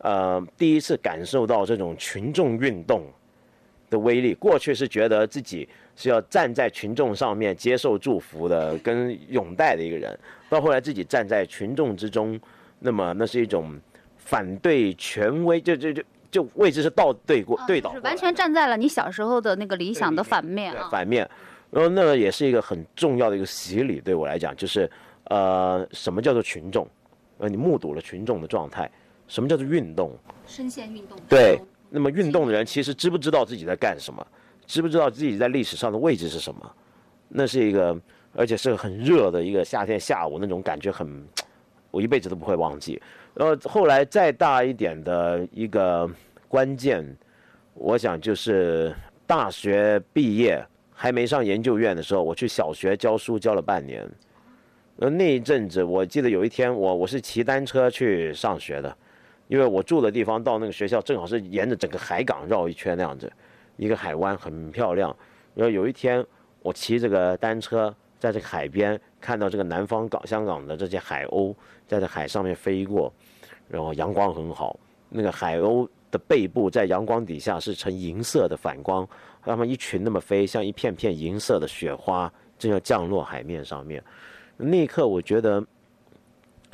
[0.00, 3.02] 呃，第一次感受到这种群众运动
[3.88, 4.34] 的威力。
[4.34, 5.66] 过去是觉得自己
[5.96, 10.18] 是要站在群众上面接受祝福的、跟拥戴的一个人，
[10.50, 12.38] 到后来自己站在群众之中，
[12.78, 13.74] 那么那是一种
[14.18, 20.84] 反对权威，就就就就位置是倒对过、啊对倒过就是完全站在了你小时候的那个理想的反面啊。
[20.84, 21.28] 对反面。
[21.70, 24.90] 然后那个也是一个很重要的一个洗礼，对我来讲，就是
[25.24, 26.84] 呃，什么叫做群众？
[27.38, 28.90] 呃，你目睹了群众的状态，
[29.28, 30.12] 什么叫做运动？
[30.48, 34.26] 深陷运动对，那么运动的人其实知不知道自己在干什么？
[34.66, 36.72] 知不知道自己在历史上的位置是什么？
[37.28, 37.96] 那是一个，
[38.34, 41.24] 而且是个很热的一个夏天下午，那种感觉很，
[41.92, 43.00] 我一辈子都不会忘记。
[43.34, 46.08] 然后后来再大一点的一个
[46.48, 47.16] 关键，
[47.74, 48.94] 我想就是
[49.26, 54.06] 大学毕业还没上研究院的时候，我去小学教书教了半年。
[54.98, 58.94] 呃，那一阵子，我记得有一天我我是骑单车去上学的，
[59.48, 63.32] 因为我住的地方到那个学校正好是沿着整个海港绕一圈那样子，
[63.78, 65.16] 一个海湾很漂亮。
[65.54, 66.22] 然后有一天
[66.60, 71.54] 我骑这个单车在这个海边，看到这个南方港香港的这些海鸥
[71.86, 73.12] 在这海上面飞过，
[73.68, 79.06] 然后阳光很好，那个海鸥的背部在阳光底下是呈银色的反光，
[79.42, 84.02] 它们一群那么飞，像一片片银色的雪花正要降落海面上面。
[84.56, 85.64] 那一刻，我觉得，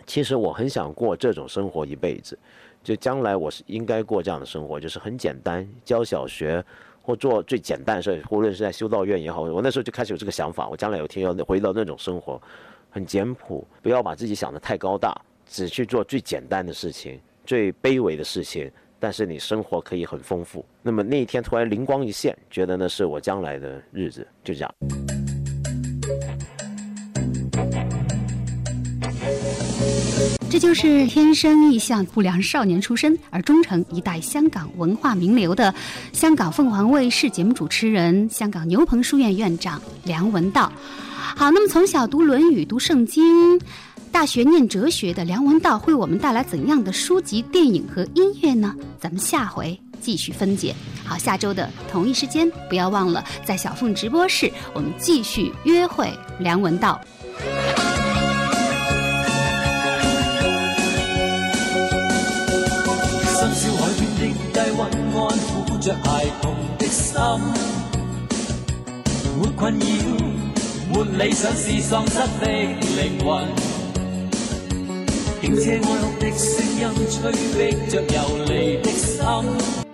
[0.06, 2.38] 其实我很想过这种生活一辈子，
[2.82, 6.64] 就将来我是应该过这样的生活，就是很简单，教小学
[7.06, 12.42] 或做最简单的事，无论是在修道院也好，我那时候就开始有这个想法，我将来有天要回到那种生活，
[12.90, 18.68] 很简朴，不要把自己想得太高大，只去做最简单的事情，最卑微的事情。
[18.98, 20.64] 但是你生活可以很丰富。
[20.82, 25.15] 那么那一天突然灵光一现，觉得那是我将来的日子，就这样。
[30.48, 35.74] 这就是天生异象不良少年出身，而终成一代香港文化名流的
[36.12, 40.72] 香港凤凰卫视节目主持人、香港牛棚书院院长梁文道。
[41.34, 43.60] 好，那么从小读《论语》、读圣经，
[44.10, 48.74] 大学念哲学的梁文道，为我们带来怎样的书籍、电影和音乐呢？
[48.98, 50.74] 咱们下回继续分解。
[51.04, 56.98] 好，下周的同一时间，不要忘了在小凤直播室，我们继续约会梁文道。
[65.86, 67.14] 着孩童的心。
[69.40, 69.86] 沒困擾，
[70.92, 72.48] 沒理想是喪失的
[72.96, 73.46] 靈魂。
[75.40, 77.56] 輕車安樂的聲音，催逼
[77.88, 79.85] 着遊離的心。